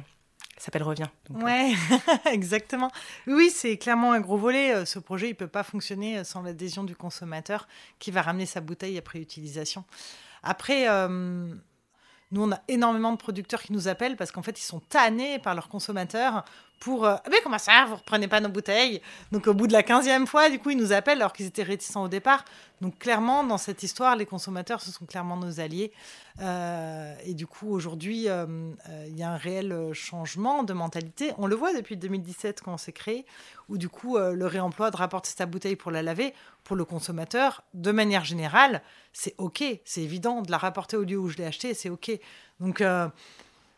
Ça 0.56 0.66
s'appelle 0.66 0.84
Revient. 0.84 1.08
Donc, 1.28 1.42
ouais, 1.42 1.72
exactement. 2.32 2.90
Oui, 3.26 3.50
c'est 3.50 3.76
clairement 3.76 4.12
un 4.12 4.20
gros 4.20 4.36
volet. 4.36 4.86
Ce 4.86 5.00
projet, 5.00 5.26
il 5.26 5.32
ne 5.32 5.36
peut 5.36 5.48
pas 5.48 5.64
fonctionner 5.64 6.22
sans 6.22 6.42
l'adhésion 6.42 6.84
du 6.84 6.94
consommateur 6.94 7.66
qui 7.98 8.12
va 8.12 8.22
ramener 8.22 8.46
sa 8.46 8.60
bouteille 8.60 8.96
après 8.96 9.18
utilisation. 9.18 9.84
Après, 10.44 10.86
nous, 12.34 12.42
on 12.42 12.52
a 12.52 12.60
énormément 12.66 13.12
de 13.12 13.16
producteurs 13.16 13.62
qui 13.62 13.72
nous 13.72 13.86
appellent 13.86 14.16
parce 14.16 14.32
qu'en 14.32 14.42
fait, 14.42 14.58
ils 14.58 14.64
sont 14.64 14.80
tannés 14.80 15.38
par 15.38 15.54
leurs 15.54 15.68
consommateurs 15.68 16.44
pour 16.80 17.06
euh, 17.06 17.16
mais 17.30 17.38
comment 17.42 17.58
ça 17.58 17.86
vous 17.88 17.96
reprenez 17.96 18.28
pas 18.28 18.40
nos 18.40 18.48
bouteilles? 18.48 19.00
Donc 19.32 19.46
au 19.46 19.54
bout 19.54 19.66
de 19.66 19.72
la 19.72 19.82
15e 19.82 20.26
fois 20.26 20.50
du 20.50 20.58
coup 20.58 20.70
ils 20.70 20.76
nous 20.76 20.92
appellent 20.92 21.18
alors 21.18 21.32
qu'ils 21.32 21.46
étaient 21.46 21.62
réticents 21.62 22.04
au 22.04 22.08
départ. 22.08 22.44
Donc 22.80 22.98
clairement 22.98 23.44
dans 23.44 23.58
cette 23.58 23.82
histoire 23.82 24.16
les 24.16 24.26
consommateurs 24.26 24.80
ce 24.80 24.90
sont 24.90 25.06
clairement 25.06 25.36
nos 25.36 25.60
alliés. 25.60 25.92
Euh, 26.40 27.14
et 27.24 27.34
du 27.34 27.46
coup 27.46 27.70
aujourd'hui 27.70 28.28
euh, 28.28 28.46
il 29.06 29.18
y 29.18 29.22
a 29.22 29.30
un 29.30 29.36
réel 29.36 29.92
changement 29.92 30.62
de 30.62 30.72
mentalité. 30.72 31.32
On 31.38 31.46
le 31.46 31.56
voit 31.56 31.72
depuis 31.72 31.96
2017 31.96 32.60
quand 32.60 32.74
on 32.74 32.78
s'est 32.78 32.92
créé 32.92 33.24
où 33.68 33.78
du 33.78 33.88
coup 33.88 34.18
le 34.18 34.46
réemploi 34.46 34.90
de 34.90 34.96
rapporter 34.96 35.30
sa 35.34 35.46
bouteille 35.46 35.76
pour 35.76 35.90
la 35.90 36.02
laver 36.02 36.34
pour 36.64 36.76
le 36.76 36.84
consommateur 36.84 37.62
de 37.72 37.92
manière 37.92 38.24
générale 38.24 38.82
c'est 39.12 39.34
ok. 39.38 39.64
C'est 39.84 40.02
évident 40.02 40.42
de 40.42 40.50
la 40.50 40.58
rapporter 40.58 40.96
au 40.96 41.04
lieu 41.04 41.18
où 41.18 41.28
je 41.28 41.38
l'ai 41.38 41.46
acheté 41.46 41.72
c'est 41.72 41.88
ok. 41.88 42.10
Donc 42.60 42.82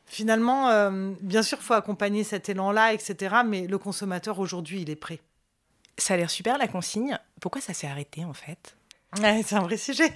finalement, 0.06 0.68
euh, 0.70 1.12
bien 1.20 1.42
sûr, 1.42 1.58
il 1.60 1.64
faut 1.64 1.74
accompagner 1.74 2.24
cet 2.24 2.48
élan-là, 2.48 2.92
etc. 2.92 3.36
Mais 3.44 3.66
le 3.66 3.78
consommateur, 3.78 4.38
aujourd'hui, 4.38 4.82
il 4.82 4.90
est 4.90 4.96
prêt. 4.96 5.20
Ça 5.98 6.14
a 6.14 6.16
l'air 6.16 6.30
super, 6.30 6.58
la 6.58 6.68
consigne. 6.68 7.18
Pourquoi 7.40 7.60
ça 7.60 7.74
s'est 7.74 7.86
arrêté, 7.86 8.24
en 8.24 8.34
fait? 8.34 8.76
C'est 9.14 9.54
un 9.54 9.60
vrai 9.60 9.78
sujet. 9.78 10.12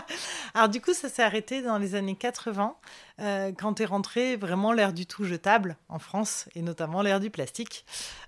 Alors 0.54 0.68
du 0.68 0.80
coup, 0.80 0.92
ça 0.92 1.08
s'est 1.08 1.22
arrêté 1.22 1.62
dans 1.62 1.78
les 1.78 1.94
années 1.94 2.16
80, 2.16 2.74
euh, 3.20 3.52
quand 3.56 3.80
est 3.80 3.84
rentré 3.84 4.34
vraiment 4.34 4.72
l'ère 4.72 4.92
du 4.92 5.06
tout 5.06 5.24
jetable 5.24 5.76
en 5.88 6.00
France, 6.00 6.48
et 6.56 6.62
notamment 6.62 7.00
l'ère 7.02 7.20
du 7.20 7.30
plastique. 7.30 7.84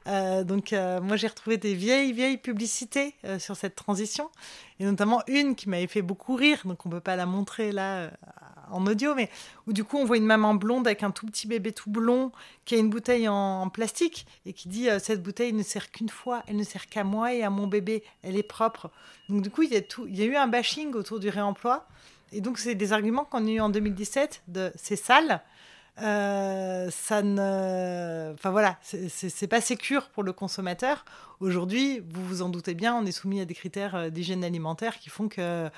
Euh, 0.07 0.45
donc 0.45 0.73
moi, 1.03 1.17
j'ai 1.17 1.27
retrouvé 1.27 1.57
des 1.57 1.75
vieilles, 1.75 2.13
vieilles 2.13 2.37
publicités 2.37 3.17
sur 3.41 3.57
cette 3.57 3.75
transition, 3.75 4.31
et 4.79 4.85
notamment 4.85 5.23
une 5.27 5.57
qui 5.57 5.69
m'avait 5.69 5.89
fait 5.89 6.03
beaucoup 6.03 6.37
rire, 6.37 6.61
donc 6.67 6.87
on 6.87 6.89
ne 6.89 6.95
peut 6.95 7.01
pas 7.01 7.17
la 7.17 7.27
montrer 7.27 7.73
là 7.73 8.11
en 8.73 8.87
audio, 8.87 9.15
mais 9.15 9.29
où 9.67 9.73
du 9.73 9.85
coup 9.85 9.99
on 9.99 10.05
voit 10.05 10.17
une 10.17 10.27
maman 10.27 10.55
blonde 10.55 10.87
avec 10.87 11.03
un 11.03 11.11
tout 11.11 11.27
petit 11.27 11.47
bébé 11.47 11.73
tout 11.73 11.91
blond 11.91 12.33
qui 12.65 12.75
a 12.75 12.79
une 12.79 12.91
bouteille 12.91 13.29
en, 13.29 13.69
plastique 13.69 14.27
et 14.47 14.53
qui 14.53 14.69
dit 14.69 14.89
euh, 14.89 14.99
cette 14.99 15.23
bouteille 15.23 15.53
ne 15.53 15.63
sert 15.63 15.91
qu'une 15.91 16.09
fois, 16.09 16.43
elle 16.47 16.57
ne 16.57 16.65
sert 16.65 16.87
qu'à 16.87 17.05
moi 17.05 17.33
et 17.33 17.43
à 17.43 17.51
mon 17.51 17.67
bébé, 17.67 18.03
elle 18.23 18.37
est 18.37 18.43
propre. 18.43 18.91
Donc 19.29 19.43
du 19.43 19.51
coup 19.51 19.63
il 19.63 19.73
y 19.73 19.77
a, 19.77 19.83
tout, 19.83 20.07
y 20.07 20.23
a 20.23 20.25
eu 20.25 20.37
un 20.37 20.49
bashing 20.49 20.95
autour 20.95 21.21
du 21.21 21.29
réemploi 21.29 21.87
et 22.33 22.41
donc 22.41 22.59
c'est 22.59 22.75
des 22.75 22.93
arguments 22.93 23.25
qu'on 23.25 23.47
a 23.47 23.51
eu 23.51 23.61
en 23.61 23.69
2017 23.69 24.43
de 24.49 24.73
c'est 24.77 24.97
sale. 24.97 25.43
Euh, 26.01 26.91
ça 26.91 27.23
ne. 27.23 28.33
Enfin 28.33 28.51
voilà, 28.51 28.79
c'est 28.83 29.47
pas 29.47 29.61
sécure 29.61 30.09
pour 30.09 30.23
le 30.23 30.33
consommateur. 30.33 31.05
Aujourd'hui, 31.41 32.03
vous 32.11 32.25
vous 32.25 32.43
en 32.43 32.49
doutez 32.49 32.75
bien, 32.75 32.95
on 32.95 33.05
est 33.05 33.13
soumis 33.13 33.41
à 33.41 33.45
des 33.45 33.55
critères 33.55 33.95
euh, 33.95 34.11
d'hygiène 34.11 34.43
alimentaire 34.43 34.99
qui 34.99 35.11
font 35.11 35.29
que 35.29 35.69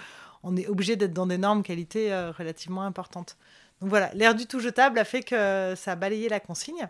on 0.44 0.56
est 0.56 0.68
obligé 0.68 0.96
d'être 0.96 1.12
dans 1.12 1.26
des 1.26 1.38
normes 1.38 1.62
qualité 1.62 2.12
euh, 2.12 2.30
relativement 2.30 2.82
importantes. 2.82 3.36
Donc 3.80 3.90
voilà, 3.90 4.10
l'air 4.14 4.34
du 4.34 4.46
tout 4.46 4.60
jetable 4.60 4.98
a 4.98 5.04
fait 5.04 5.22
que 5.22 5.74
ça 5.76 5.92
a 5.92 5.96
balayé 5.96 6.28
la 6.28 6.40
consigne. 6.40 6.88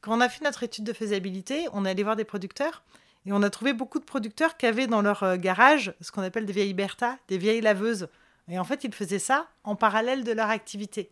Quand 0.00 0.16
on 0.16 0.20
a 0.20 0.28
fait 0.28 0.44
notre 0.44 0.62
étude 0.62 0.84
de 0.84 0.92
faisabilité, 0.92 1.66
on 1.72 1.84
est 1.84 1.90
allé 1.90 2.02
voir 2.02 2.16
des 2.16 2.24
producteurs 2.24 2.82
et 3.24 3.32
on 3.32 3.42
a 3.42 3.50
trouvé 3.50 3.72
beaucoup 3.72 3.98
de 3.98 4.04
producteurs 4.04 4.56
qui 4.56 4.66
avaient 4.66 4.86
dans 4.86 5.02
leur 5.02 5.22
euh, 5.22 5.36
garage 5.36 5.94
ce 6.00 6.12
qu'on 6.12 6.22
appelle 6.22 6.46
des 6.46 6.52
vieilles 6.52 6.74
Bertha, 6.74 7.16
des 7.28 7.38
vieilles 7.38 7.60
laveuses. 7.60 8.08
Et 8.48 8.58
en 8.58 8.64
fait, 8.64 8.84
ils 8.84 8.94
faisaient 8.94 9.18
ça 9.18 9.48
en 9.64 9.74
parallèle 9.74 10.22
de 10.22 10.32
leur 10.32 10.50
activité. 10.50 11.10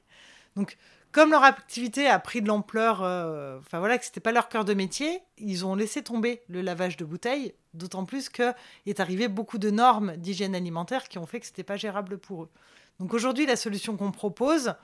Donc, 0.54 0.76
comme 1.14 1.30
leur 1.30 1.44
activité 1.44 2.08
a 2.08 2.18
pris 2.18 2.42
de 2.42 2.48
l'ampleur, 2.48 3.04
euh, 3.04 3.60
enfin 3.60 3.78
voilà, 3.78 3.98
que 3.98 4.04
c'était 4.04 4.18
pas 4.18 4.32
leur 4.32 4.48
cœur 4.48 4.64
de 4.64 4.74
métier, 4.74 5.20
ils 5.38 5.64
ont 5.64 5.76
laissé 5.76 6.02
tomber 6.02 6.42
le 6.48 6.60
lavage 6.60 6.96
de 6.96 7.04
bouteilles, 7.04 7.54
d'autant 7.72 8.04
plus 8.04 8.28
qu'il 8.28 8.52
est 8.86 8.98
arrivé 8.98 9.28
beaucoup 9.28 9.58
de 9.58 9.70
normes 9.70 10.16
d'hygiène 10.16 10.56
alimentaire 10.56 11.08
qui 11.08 11.18
ont 11.18 11.26
fait 11.26 11.38
que 11.38 11.46
c'était 11.46 11.62
pas 11.62 11.76
gérable 11.76 12.18
pour 12.18 12.42
eux. 12.42 12.50
Donc 12.98 13.14
aujourd'hui, 13.14 13.46
la 13.46 13.54
solution 13.54 13.96
qu'on 13.96 14.10
propose, 14.10 14.74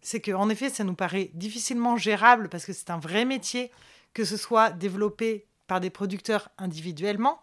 c'est 0.00 0.20
qu'en 0.20 0.48
effet, 0.48 0.70
ça 0.70 0.84
nous 0.84 0.94
paraît 0.94 1.32
difficilement 1.34 1.96
gérable 1.96 2.48
parce 2.48 2.66
que 2.66 2.72
c'est 2.72 2.90
un 2.90 3.00
vrai 3.00 3.24
métier, 3.24 3.72
que 4.14 4.24
ce 4.24 4.36
soit 4.36 4.70
développé 4.70 5.48
par 5.66 5.80
des 5.80 5.90
producteurs 5.90 6.50
individuellement, 6.56 7.40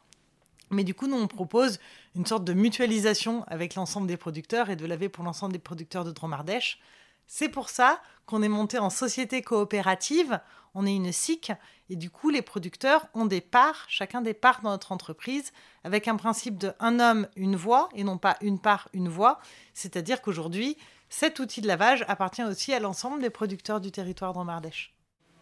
Mais 0.70 0.86
du 0.86 0.94
coup, 0.94 1.08
nous, 1.08 1.18
on 1.18 1.28
propose 1.28 1.80
une 2.16 2.26
sorte 2.26 2.46
de 2.46 2.54
mutualisation 2.54 3.44
avec 3.48 3.76
l'ensemble 3.76 4.08
des 4.08 4.18
producteurs 4.18 4.70
et 4.70 4.78
de 4.78 4.86
laver 4.86 5.10
pour 5.10 5.26
l'ensemble 5.26 5.52
des 5.52 5.60
producteurs 5.60 6.06
de 6.06 6.12
Dromardèche. 6.12 6.80
C'est 7.28 7.50
pour 7.50 7.70
ça 7.70 8.02
qu'on 8.26 8.42
est 8.42 8.50
monté 8.50 8.80
en 8.80 8.90
société 8.90 9.42
coopérative, 9.42 10.40
on 10.74 10.86
est 10.86 10.96
une 10.96 11.12
SIC, 11.12 11.52
et 11.90 11.96
du 11.96 12.10
coup, 12.10 12.30
les 12.30 12.42
producteurs 12.42 13.08
ont 13.14 13.26
des 13.26 13.42
parts, 13.42 13.86
chacun 13.88 14.22
des 14.22 14.34
parts 14.34 14.62
dans 14.62 14.72
notre 14.72 14.92
entreprise, 14.92 15.52
avec 15.84 16.08
un 16.08 16.16
principe 16.16 16.58
de 16.58 16.74
un 16.80 17.00
homme, 17.00 17.28
une 17.36 17.56
voix, 17.56 17.90
et 17.96 18.04
non 18.04 18.18
pas 18.18 18.38
une 18.42 18.60
part, 18.60 18.90
une 18.94 19.10
voix. 19.10 19.40
C'est-à-dire 19.74 20.22
qu'aujourd'hui, 20.22 20.78
cet 21.10 21.40
outil 21.40 21.62
de 21.62 21.68
lavage 21.68 22.04
appartient 22.08 22.44
aussi 22.44 22.74
à 22.74 22.80
l'ensemble 22.80 23.22
des 23.22 23.30
producteurs 23.30 23.80
du 23.80 23.92
territoire 23.92 24.34
Dromardèche. 24.34 24.94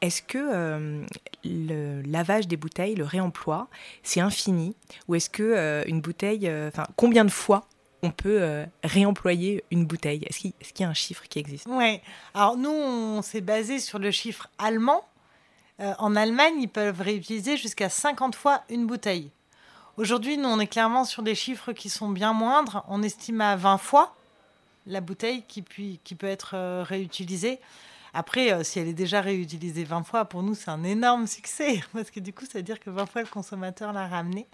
Est-ce 0.01 0.21
que 0.21 0.37
euh, 0.37 1.05
le 1.43 2.01
lavage 2.03 2.47
des 2.47 2.57
bouteilles, 2.57 2.95
le 2.95 3.05
réemploi, 3.05 3.69
c'est 4.03 4.19
infini? 4.19 4.75
Ou 5.07 5.15
est-ce 5.15 5.29
que 5.29 5.41
euh, 5.41 5.83
une 5.87 6.01
bouteille, 6.01 6.47
euh, 6.47 6.67
enfin, 6.67 6.85
combien 6.95 7.25
de 7.25 7.31
fois 7.31 7.67
on 8.05 8.11
peut 8.11 8.65
réemployer 8.83 9.63
une 9.71 9.85
bouteille 9.85 10.25
Est-ce 10.29 10.39
qu'il 10.39 10.53
y 10.79 10.83
a 10.83 10.89
un 10.89 10.93
chiffre 10.93 11.23
qui 11.27 11.39
existe? 11.39 11.65
Oui. 11.69 11.99
Alors 12.33 12.57
nous, 12.57 12.69
on 12.69 13.21
s'est 13.21 13.41
basé 13.41 13.79
sur 13.79 13.99
le 13.99 14.11
chiffre 14.11 14.49
allemand. 14.57 15.03
en 15.79 16.15
Allemagne, 16.15 16.55
ils 16.59 16.69
peuvent 16.69 17.01
réutiliser 17.01 17.57
jusqu'à 17.57 17.89
50 17.89 18.35
fois 18.35 18.63
une 18.69 18.85
bouteille. 18.85 19.31
Aujourd'hui, 19.97 20.37
nous, 20.37 20.49
on 20.49 20.59
est 20.59 20.67
clairement 20.67 21.05
sur 21.05 21.23
des 21.23 21.35
chiffres 21.35 21.71
qui 21.71 21.89
sont 21.89 22.09
bien 22.09 22.33
moindres. 22.33 22.83
On 22.89 23.01
estime 23.01 23.41
à 23.41 23.55
20 23.55 23.77
fois 23.77 24.15
la 24.87 25.01
bouteille 25.01 25.43
qui, 25.47 25.63
qui 26.03 26.15
peut 26.15 26.27
être 26.27 26.83
réutilisée. 26.83 27.59
Après, 28.17 28.53
euh, 28.53 28.63
si 28.63 28.79
elle 28.79 28.87
est 28.87 28.93
déjà 28.93 29.19
réutilisée 29.19 29.83
20 29.83 30.03
fois, 30.03 30.23
pour 30.23 30.41
nous, 30.41 30.55
c'est 30.55 30.69
un 30.71 30.85
énorme 30.85 31.27
succès, 31.27 31.81
parce 31.93 32.09
que 32.11 32.21
du 32.21 32.31
coup, 32.31 32.45
ça 32.45 32.59
veut 32.59 32.63
dire 32.63 32.79
que 32.79 32.89
20 32.89 33.07
fois, 33.07 33.21
le 33.21 33.27
consommateur 33.27 33.91
l'a 33.91 34.07
ramené. 34.07 34.47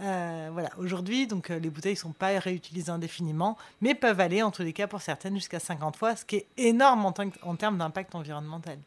Euh, 0.00 0.48
voilà, 0.52 0.70
aujourd'hui, 0.78 1.26
donc 1.26 1.50
euh, 1.50 1.58
les 1.58 1.70
bouteilles 1.70 1.94
ne 1.94 1.98
sont 1.98 2.12
pas 2.12 2.38
réutilisées 2.38 2.92
indéfiniment, 2.92 3.58
mais 3.80 3.96
peuvent 3.96 4.20
aller, 4.20 4.44
en 4.44 4.52
tous 4.52 4.62
les 4.62 4.72
cas, 4.72 4.86
pour 4.86 5.02
certaines, 5.02 5.34
jusqu'à 5.34 5.58
50 5.58 5.96
fois, 5.96 6.14
ce 6.14 6.24
qui 6.24 6.36
est 6.36 6.46
énorme 6.56 7.04
en 7.04 7.56
termes 7.56 7.78
d'impact 7.78 8.14
environnemental. 8.14 8.78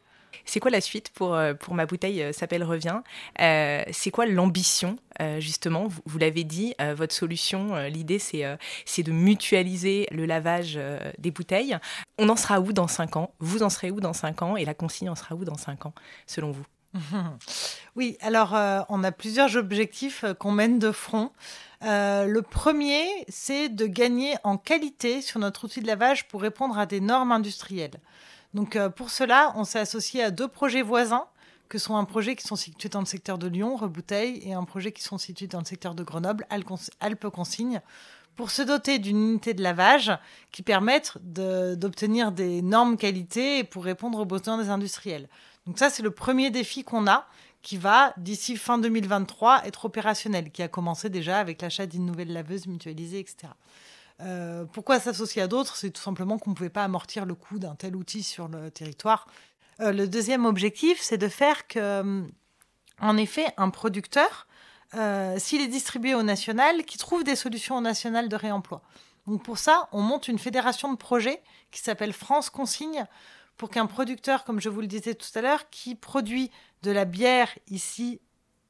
C'est 0.45 0.59
quoi 0.59 0.71
la 0.71 0.81
suite 0.81 1.09
pour, 1.11 1.33
euh, 1.33 1.53
pour 1.53 1.73
ma 1.73 1.85
bouteille 1.85 2.21
euh, 2.21 2.33
s'appelle 2.33 2.63
Revient? 2.63 3.01
Euh, 3.41 3.83
C'est 3.91 4.11
quoi 4.11 4.25
l'ambition 4.25 4.97
justement? 5.37 5.87
Vous, 6.05 6.17
l'avez 6.17 6.43
dit, 6.43 6.73
votre 6.95 7.13
solution, 7.13 7.75
l'idée 7.85 8.17
c'est 8.17 9.03
de 9.03 9.11
mutualiser 9.11 10.07
le 10.11 10.25
lavage 10.25 10.77
des 11.19 11.29
bouteilles. 11.29 11.77
On 12.17 12.29
en 12.29 12.35
sera 12.35 12.59
où 12.59 12.73
dans 12.73 12.87
5 12.87 13.15
ans? 13.17 13.31
Vous 13.39 13.61
en 13.61 13.69
serez 13.69 13.91
où 13.91 14.01
dans 14.01 14.13
5 14.13 14.41
ans? 14.41 14.57
Et 14.57 14.65
la 14.65 14.73
consigne 14.73 15.11
en 15.11 15.15
sera 15.15 15.35
où 15.35 15.45
dans 15.45 15.55
5 15.55 15.85
ans, 15.85 15.93
selon 16.25 16.51
vous? 16.51 16.65
Oui, 17.95 18.17
alors 18.21 18.57
on 18.89 19.03
a 19.03 19.11
plusieurs 19.11 19.55
objectifs 19.55 20.25
qu'on 20.39 20.51
mène 20.51 20.79
de 20.79 20.91
front. 20.91 21.31
le 21.81 22.41
premier, 22.41 23.05
c'est 23.29 23.69
de 23.69 23.85
gagner 23.85 24.33
en 24.43 24.57
qualité 24.57 25.21
sur 25.21 25.39
notre 25.39 25.65
outil 25.65 25.81
de 25.81 25.87
lavage 25.87 26.27
pour 26.27 26.41
répondre 26.41 26.77
à 26.77 26.87
des 26.87 27.01
normes 27.01 27.31
industrielles. 27.31 27.99
Donc 28.53 28.75
euh, 28.75 28.89
pour 28.89 29.09
cela, 29.09 29.53
on 29.55 29.63
s'est 29.63 29.79
associé 29.79 30.23
à 30.23 30.31
deux 30.31 30.47
projets 30.47 30.81
voisins, 30.81 31.27
que 31.69 31.77
sont 31.77 31.95
un 31.95 32.05
projet 32.05 32.35
qui 32.35 32.45
sont 32.45 32.55
situés 32.55 32.89
dans 32.89 32.99
le 32.99 33.05
secteur 33.05 33.37
de 33.37 33.47
Lyon, 33.47 33.75
Rebouteille, 33.75 34.41
et 34.47 34.53
un 34.53 34.63
projet 34.63 34.91
qui 34.91 35.01
sont 35.01 35.17
situés 35.17 35.47
dans 35.47 35.59
le 35.59 35.65
secteur 35.65 35.95
de 35.95 36.03
Grenoble, 36.03 36.45
Alpes 36.99 37.29
Consigne, 37.29 37.81
pour 38.35 38.51
se 38.51 38.61
doter 38.61 38.99
d'une 38.99 39.17
unité 39.17 39.53
de 39.53 39.63
lavage 39.63 40.11
qui 40.51 40.61
permette 40.61 41.17
d'obtenir 41.23 42.31
des 42.31 42.61
normes 42.61 42.97
qualité 42.97 43.59
et 43.59 43.63
pour 43.63 43.85
répondre 43.85 44.19
aux 44.19 44.25
besoins 44.25 44.57
des 44.57 44.69
industriels. 44.69 45.29
Donc 45.65 45.79
ça, 45.79 45.89
c'est 45.89 46.03
le 46.03 46.11
premier 46.11 46.49
défi 46.49 46.83
qu'on 46.83 47.07
a, 47.07 47.27
qui 47.61 47.77
va, 47.77 48.13
d'ici 48.17 48.57
fin 48.57 48.77
2023, 48.77 49.65
être 49.65 49.85
opérationnel, 49.85 50.51
qui 50.51 50.61
a 50.61 50.67
commencé 50.67 51.09
déjà 51.09 51.39
avec 51.39 51.61
l'achat 51.61 51.85
d'une 51.85 52.05
nouvelle 52.05 52.33
laveuse 52.33 52.67
mutualisée, 52.67 53.19
etc. 53.19 53.53
Euh, 54.21 54.65
pourquoi 54.65 54.99
s'associer 54.99 55.41
à 55.41 55.47
d'autres? 55.47 55.75
C'est 55.75 55.91
tout 55.91 56.01
simplement 56.01 56.37
qu'on 56.37 56.51
ne 56.51 56.55
pouvait 56.55 56.69
pas 56.69 56.83
amortir 56.83 57.25
le 57.25 57.35
coût 57.35 57.59
d'un 57.59 57.75
tel 57.75 57.95
outil 57.95 58.23
sur 58.23 58.47
le 58.47 58.71
territoire. 58.71 59.27
Euh, 59.79 59.91
le 59.91 60.07
deuxième 60.07 60.45
objectif, 60.45 61.01
c'est 61.01 61.17
de 61.17 61.27
faire 61.27 61.67
que, 61.67 61.79
euh, 61.79 62.21
en 62.99 63.17
effet, 63.17 63.47
un 63.57 63.69
producteur, 63.69 64.47
s'il 65.37 65.59
est 65.59 65.67
distribué 65.67 66.13
au 66.13 66.21
national, 66.21 66.85
qui 66.85 66.99
trouve 66.99 67.23
des 67.23 67.35
solutions 67.35 67.77
au 67.77 67.81
national 67.81 68.29
de 68.29 68.35
réemploi. 68.35 68.83
Donc 69.25 69.43
pour 69.43 69.57
ça, 69.57 69.89
on 69.91 70.01
monte 70.01 70.27
une 70.27 70.37
fédération 70.37 70.91
de 70.91 70.97
projets 70.97 71.41
qui 71.71 71.81
s'appelle 71.81 72.13
France 72.13 72.51
Consigne 72.51 73.07
pour 73.57 73.71
qu'un 73.71 73.87
producteur, 73.87 74.43
comme 74.43 74.59
je 74.59 74.69
vous 74.69 74.81
le 74.81 74.87
disais 74.87 75.15
tout 75.15 75.27
à 75.33 75.41
l'heure, 75.41 75.69
qui 75.71 75.95
produit 75.95 76.51
de 76.83 76.91
la 76.91 77.05
bière 77.05 77.49
ici 77.69 78.21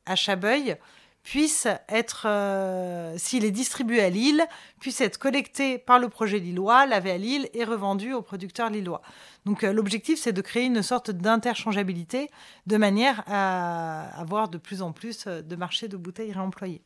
à 0.06 0.16
Chabeuil, 0.16 0.78
puisse 1.24 1.68
être, 1.88 2.26
euh, 2.28 3.16
s'il 3.18 3.46
est 3.46 3.52
distribué 3.52 4.02
à 4.02 4.10
Lille, 4.10 4.44
puisse 4.80 5.00
être 5.02 5.18
collecté 5.18 5.78
par 5.78 5.98
le 5.98 6.10
projet 6.10 6.38
lillois, 6.38 6.86
lavé 6.86 7.12
à 7.12 7.18
Lille 7.18 7.50
et 7.54 7.64
revendu 7.64 8.14
aux 8.14 8.22
producteurs 8.22 8.70
lillois. 8.70 9.02
Donc 9.46 9.64
euh, 9.64 9.72
l'objectif, 9.72 10.20
c'est 10.20 10.34
de 10.34 10.42
créer 10.42 10.66
une 10.66 10.84
sorte 10.84 11.12
d'interchangeabilité 11.12 12.30
de 12.68 12.78
manière 12.78 13.24
à 13.28 14.20
avoir 14.20 14.50
de 14.50 14.58
plus 14.58 14.82
en 14.82 14.92
plus 14.92 15.26
euh, 15.28 15.42
de 15.42 15.56
marchés 15.56 15.88
de 15.88 15.98
bouteilles 15.98 16.34
réemployées. 16.34 16.82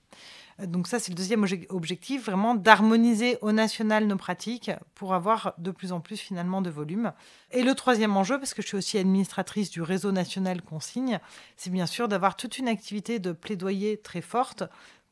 Donc 0.60 0.88
ça, 0.88 1.00
c'est 1.00 1.12
le 1.12 1.15
deuxième 1.15 1.46
objectif, 1.70 2.26
vraiment 2.26 2.56
d'harmoniser 2.56 3.38
au 3.41 3.52
national 3.52 4.08
nos 4.08 4.17
pratiques 4.17 4.72
pour 4.96 5.13
avoir 5.13 5.54
de 5.60 5.70
plus 5.70 5.91
en 5.91 6.00
plus 6.00 6.17
finalement 6.17 6.62
de 6.63 6.72
volume. 6.72 7.13
Et 7.52 7.62
le 7.62 7.76
troisième 7.76 8.17
enjeu, 8.17 8.39
parce 8.39 8.56
que 8.56 8.63
je 8.63 8.67
suis 8.67 8.78
aussi 8.78 8.98
administratrice 8.98 9.70
du 9.70 9.84
réseau 9.84 10.12
national 10.12 10.63
consigne, 10.63 11.20
c'est 11.58 11.70
bien 11.70 11.86
sûr 11.86 12.08
d'avoir 12.08 12.36
toute 12.36 12.58
une 12.58 12.67
activité 12.67 13.20
de 13.20 13.34
plaidoyer 13.34 13.98
très 13.98 14.22
forte 14.22 14.63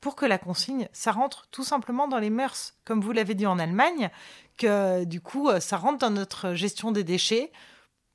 pour 0.02 0.16
que 0.16 0.26
la 0.26 0.38
consigne, 0.38 0.88
ça 0.94 1.12
rentre 1.12 1.48
tout 1.52 1.64
simplement 1.64 2.08
dans 2.08 2.20
les 2.20 2.30
mœurs, 2.30 2.74
comme 2.84 3.02
vous 3.02 3.12
l'avez 3.12 3.34
dit 3.34 3.48
en 3.48 3.60
Allemagne, 3.60 4.10
que 4.58 5.04
du 5.04 5.22
coup, 5.22 5.50
ça 5.60 5.78
rentre 5.78 6.00
dans 6.00 6.12
notre 6.12 6.54
gestion 6.54 6.92
des 6.92 7.04
déchets 7.04 7.52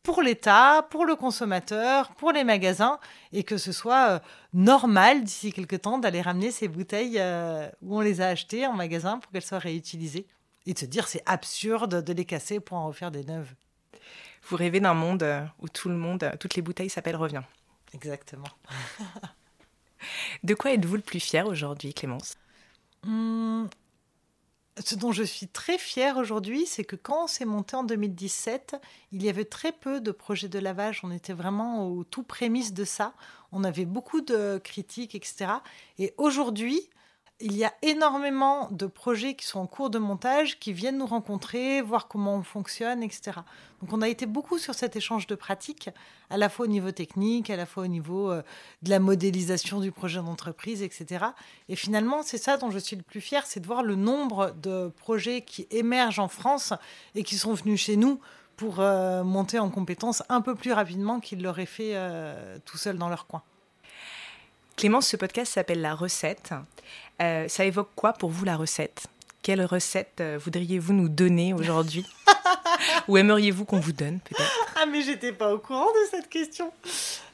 pour 0.02 0.22
l'État, 0.22 0.86
pour 0.90 1.04
le 1.04 1.14
consommateur, 1.14 2.12
pour 2.12 2.32
les 2.32 2.44
magasins, 2.44 2.98
et 3.32 3.44
que 3.44 3.58
ce 3.58 3.72
soit 3.72 4.10
euh, 4.10 4.18
normal 4.54 5.24
d'ici 5.24 5.52
quelques 5.52 5.82
temps 5.82 5.98
d'aller 5.98 6.22
ramener 6.22 6.50
ces 6.50 6.68
bouteilles 6.68 7.18
euh, 7.18 7.68
où 7.82 7.96
on 7.96 8.00
les 8.00 8.20
a 8.20 8.28
achetées 8.28 8.66
en 8.66 8.72
magasin 8.72 9.18
pour 9.18 9.30
qu'elles 9.30 9.42
soient 9.42 9.58
réutilisées. 9.58 10.26
Et 10.66 10.74
de 10.74 10.78
se 10.78 10.86
dire 10.86 11.08
c'est 11.08 11.22
absurde 11.26 12.02
de 12.02 12.12
les 12.12 12.24
casser 12.24 12.60
pour 12.60 12.76
en 12.76 12.88
refaire 12.88 13.10
des 13.10 13.24
neuves. 13.24 13.52
Vous 14.48 14.56
rêvez 14.56 14.80
d'un 14.80 14.94
monde 14.94 15.22
euh, 15.22 15.44
où 15.60 15.68
tout 15.68 15.88
le 15.88 15.96
monde, 15.96 16.30
toutes 16.40 16.54
les 16.54 16.62
bouteilles 16.62 16.90
s'appellent 16.90 17.16
Revient. 17.16 17.42
Exactement. 17.92 18.48
de 20.44 20.54
quoi 20.54 20.72
êtes-vous 20.72 20.96
le 20.96 21.02
plus 21.02 21.20
fier 21.20 21.46
aujourd'hui, 21.46 21.92
Clémence? 21.92 22.36
Hum, 23.06 23.68
ce 24.78 24.94
dont 24.94 25.12
je 25.12 25.22
suis 25.22 25.48
très 25.48 25.78
fière 25.78 26.16
aujourd'hui, 26.16 26.66
c'est 26.66 26.84
que 26.84 26.96
quand 26.96 27.24
on 27.24 27.26
s'est 27.26 27.44
monté 27.44 27.76
en 27.76 27.84
2017, 27.84 28.76
il 29.12 29.22
y 29.22 29.28
avait 29.28 29.44
très 29.44 29.72
peu 29.72 30.00
de 30.00 30.12
projets 30.12 30.48
de 30.48 30.58
lavage. 30.58 31.00
On 31.02 31.10
était 31.10 31.32
vraiment 31.32 31.88
au 31.88 32.04
tout 32.04 32.22
prémisse 32.22 32.72
de 32.72 32.84
ça. 32.84 33.14
On 33.52 33.64
avait 33.64 33.84
beaucoup 33.84 34.20
de 34.20 34.58
critiques, 34.62 35.14
etc. 35.14 35.52
Et 35.98 36.14
aujourd'hui, 36.18 36.88
il 37.40 37.56
y 37.56 37.64
a 37.64 37.72
énormément 37.82 38.68
de 38.70 38.86
projets 38.86 39.34
qui 39.34 39.46
sont 39.46 39.60
en 39.60 39.66
cours 39.66 39.90
de 39.90 39.98
montage, 39.98 40.58
qui 40.58 40.72
viennent 40.72 40.98
nous 40.98 41.06
rencontrer, 41.06 41.80
voir 41.80 42.06
comment 42.06 42.36
on 42.36 42.42
fonctionne, 42.42 43.02
etc. 43.02 43.40
Donc 43.80 43.92
on 43.92 44.02
a 44.02 44.08
été 44.08 44.26
beaucoup 44.26 44.58
sur 44.58 44.74
cet 44.74 44.96
échange 44.96 45.26
de 45.26 45.34
pratiques, 45.34 45.90
à 46.28 46.36
la 46.36 46.48
fois 46.48 46.66
au 46.66 46.68
niveau 46.68 46.92
technique, 46.92 47.48
à 47.48 47.56
la 47.56 47.66
fois 47.66 47.84
au 47.84 47.86
niveau 47.86 48.30
euh, 48.30 48.42
de 48.82 48.90
la 48.90 48.98
modélisation 48.98 49.80
du 49.80 49.90
projet 49.90 50.20
d'entreprise, 50.20 50.82
etc. 50.82 51.24
Et 51.68 51.76
finalement, 51.76 52.22
c'est 52.22 52.38
ça 52.38 52.56
dont 52.58 52.70
je 52.70 52.78
suis 52.78 52.96
le 52.96 53.02
plus 53.02 53.20
fier, 53.20 53.46
c'est 53.46 53.60
de 53.60 53.66
voir 53.66 53.82
le 53.82 53.94
nombre 53.94 54.54
de 54.62 54.88
projets 54.88 55.42
qui 55.42 55.66
émergent 55.70 56.20
en 56.20 56.28
France 56.28 56.74
et 57.14 57.22
qui 57.22 57.36
sont 57.36 57.54
venus 57.54 57.80
chez 57.80 57.96
nous 57.96 58.20
pour 58.56 58.80
euh, 58.80 59.24
monter 59.24 59.58
en 59.58 59.70
compétences 59.70 60.22
un 60.28 60.42
peu 60.42 60.54
plus 60.54 60.72
rapidement 60.72 61.20
qu'ils 61.20 61.42
l'auraient 61.42 61.64
fait 61.64 61.92
euh, 61.94 62.58
tout 62.66 62.76
seuls 62.76 62.98
dans 62.98 63.08
leur 63.08 63.26
coin. 63.26 63.42
Clémence, 64.80 65.08
ce 65.08 65.18
podcast 65.18 65.52
s'appelle 65.52 65.82
La 65.82 65.94
recette. 65.94 66.54
Euh, 67.20 67.48
ça 67.48 67.66
évoque 67.66 67.90
quoi 67.94 68.14
pour 68.14 68.30
vous 68.30 68.46
la 68.46 68.56
recette? 68.56 69.08
Quelle 69.42 69.62
recette 69.62 70.22
euh, 70.22 70.38
voudriez-vous 70.42 70.94
nous 70.94 71.10
donner 71.10 71.52
aujourd'hui? 71.52 72.06
Ou 73.08 73.18
aimeriez-vous 73.18 73.66
qu'on 73.66 73.78
vous 73.78 73.92
donne 73.92 74.20
peut-être? 74.20 74.70
Ah 74.80 74.86
mais 74.86 75.02
j'étais 75.02 75.32
pas 75.32 75.52
au 75.52 75.58
courant 75.58 75.84
de 75.84 76.10
cette 76.10 76.30
question. 76.30 76.72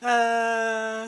Euh, 0.02 1.06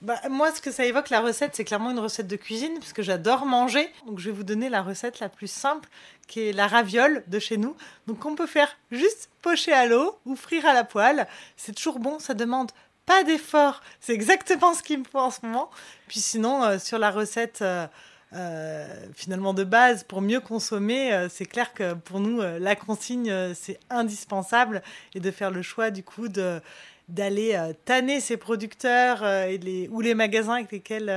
bah, 0.00 0.20
moi, 0.30 0.54
ce 0.54 0.62
que 0.62 0.70
ça 0.70 0.86
évoque 0.86 1.10
la 1.10 1.20
recette, 1.20 1.54
c'est 1.54 1.64
clairement 1.64 1.90
une 1.90 1.98
recette 1.98 2.28
de 2.28 2.36
cuisine, 2.36 2.78
puisque 2.78 3.02
j'adore 3.02 3.44
manger. 3.44 3.90
Donc 4.06 4.18
je 4.20 4.30
vais 4.30 4.36
vous 4.36 4.42
donner 4.42 4.70
la 4.70 4.80
recette 4.82 5.20
la 5.20 5.28
plus 5.28 5.50
simple, 5.50 5.88
qui 6.28 6.48
est 6.48 6.52
la 6.52 6.66
raviole 6.66 7.24
de 7.26 7.38
chez 7.38 7.58
nous. 7.58 7.76
Donc 8.06 8.24
on 8.24 8.34
peut 8.34 8.46
faire 8.46 8.74
juste 8.90 9.28
pocher 9.42 9.72
à 9.72 9.86
l'eau 9.86 10.18
ou 10.24 10.34
frire 10.34 10.64
à 10.64 10.72
la 10.72 10.84
poêle. 10.84 11.26
C'est 11.58 11.74
toujours 11.74 11.98
bon, 11.98 12.18
ça 12.18 12.32
demande 12.32 12.70
pas 13.06 13.24
d'effort. 13.24 13.82
C'est 14.00 14.12
exactement 14.12 14.74
ce 14.74 14.82
qu'il 14.82 15.00
me 15.00 15.04
faut 15.04 15.18
en 15.18 15.30
ce 15.30 15.44
moment. 15.44 15.70
Puis 16.08 16.20
sinon, 16.20 16.62
euh, 16.62 16.78
sur 16.78 16.98
la 16.98 17.10
recette 17.10 17.60
euh, 17.62 17.86
euh, 18.32 18.86
finalement 19.14 19.54
de 19.54 19.64
base, 19.64 20.04
pour 20.04 20.20
mieux 20.20 20.40
consommer, 20.40 21.28
c'est 21.30 21.46
clair 21.46 21.72
que 21.72 21.94
pour 21.94 22.20
nous, 22.20 22.40
la 22.40 22.74
consigne, 22.74 23.54
c'est 23.54 23.78
indispensable. 23.90 24.82
Et 25.14 25.20
de 25.20 25.30
faire 25.30 25.50
le 25.50 25.62
choix 25.62 25.90
du 25.90 26.02
coup 26.02 26.28
de 26.28 26.60
d'aller 27.06 27.60
tanner 27.84 28.18
ces 28.18 28.38
producteurs 28.38 29.26
et 29.26 29.58
les, 29.58 29.88
ou 29.88 30.00
les 30.00 30.14
magasins 30.14 30.54
avec 30.54 30.72
lesquels 30.72 31.12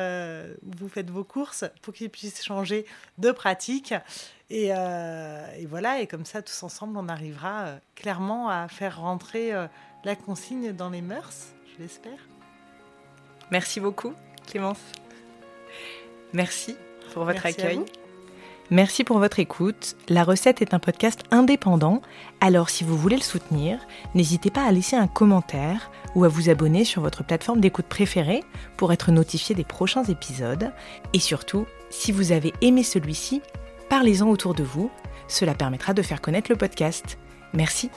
vous 0.61 0.89
faites 0.89 1.09
vos 1.09 1.23
courses 1.23 1.63
pour 1.81 1.93
qu'ils 1.93 2.09
puissent 2.09 2.43
changer 2.43 2.85
de 3.17 3.31
pratique. 3.31 3.93
Et, 4.49 4.65
et 4.67 5.65
voilà, 5.65 6.01
et 6.01 6.07
comme 6.07 6.25
ça, 6.25 6.41
tous 6.41 6.61
ensemble, 6.61 6.97
on 6.97 7.07
arrivera 7.07 7.79
clairement 7.95 8.49
à 8.49 8.67
faire 8.67 8.99
rentrer 8.99 9.53
la 10.03 10.15
consigne 10.15 10.73
dans 10.73 10.89
les 10.89 11.01
mœurs, 11.01 11.53
je 11.77 11.83
l'espère. 11.83 12.19
Merci 13.51 13.79
beaucoup, 13.79 14.13
Clémence. 14.47 14.79
Merci 16.33 16.75
pour 17.13 17.23
votre 17.23 17.41
Merci 17.43 17.61
accueil. 17.61 17.79
Merci 18.69 19.05
pour 19.05 19.19
votre 19.19 19.39
écoute. 19.39 19.95
La 20.09 20.25
recette 20.25 20.61
est 20.61 20.73
un 20.73 20.79
podcast 20.79 21.21
indépendant, 21.31 22.01
alors 22.41 22.69
si 22.69 22.83
vous 22.83 22.97
voulez 22.97 23.15
le 23.15 23.21
soutenir, 23.21 23.79
n'hésitez 24.13 24.51
pas 24.51 24.65
à 24.65 24.71
laisser 24.73 24.97
un 24.97 25.07
commentaire 25.07 25.89
ou 26.15 26.25
à 26.25 26.27
vous 26.27 26.49
abonner 26.49 26.83
sur 26.83 27.01
votre 27.01 27.23
plateforme 27.23 27.61
d'écoute 27.61 27.85
préférée 27.85 28.43
pour 28.75 28.91
être 28.91 29.11
notifié 29.11 29.55
des 29.55 29.63
prochains 29.63 30.03
épisodes. 30.03 30.73
Et 31.13 31.19
surtout, 31.19 31.65
si 31.89 32.11
vous 32.11 32.33
avez 32.33 32.51
aimé 32.59 32.83
celui-ci, 32.83 33.41
parlez-en 33.87 34.27
autour 34.27 34.53
de 34.53 34.63
vous, 34.63 34.91
cela 35.29 35.55
permettra 35.55 35.93
de 35.93 36.01
faire 36.01 36.21
connaître 36.21 36.51
le 36.51 36.57
podcast. 36.57 37.17
Merci. 37.53 37.89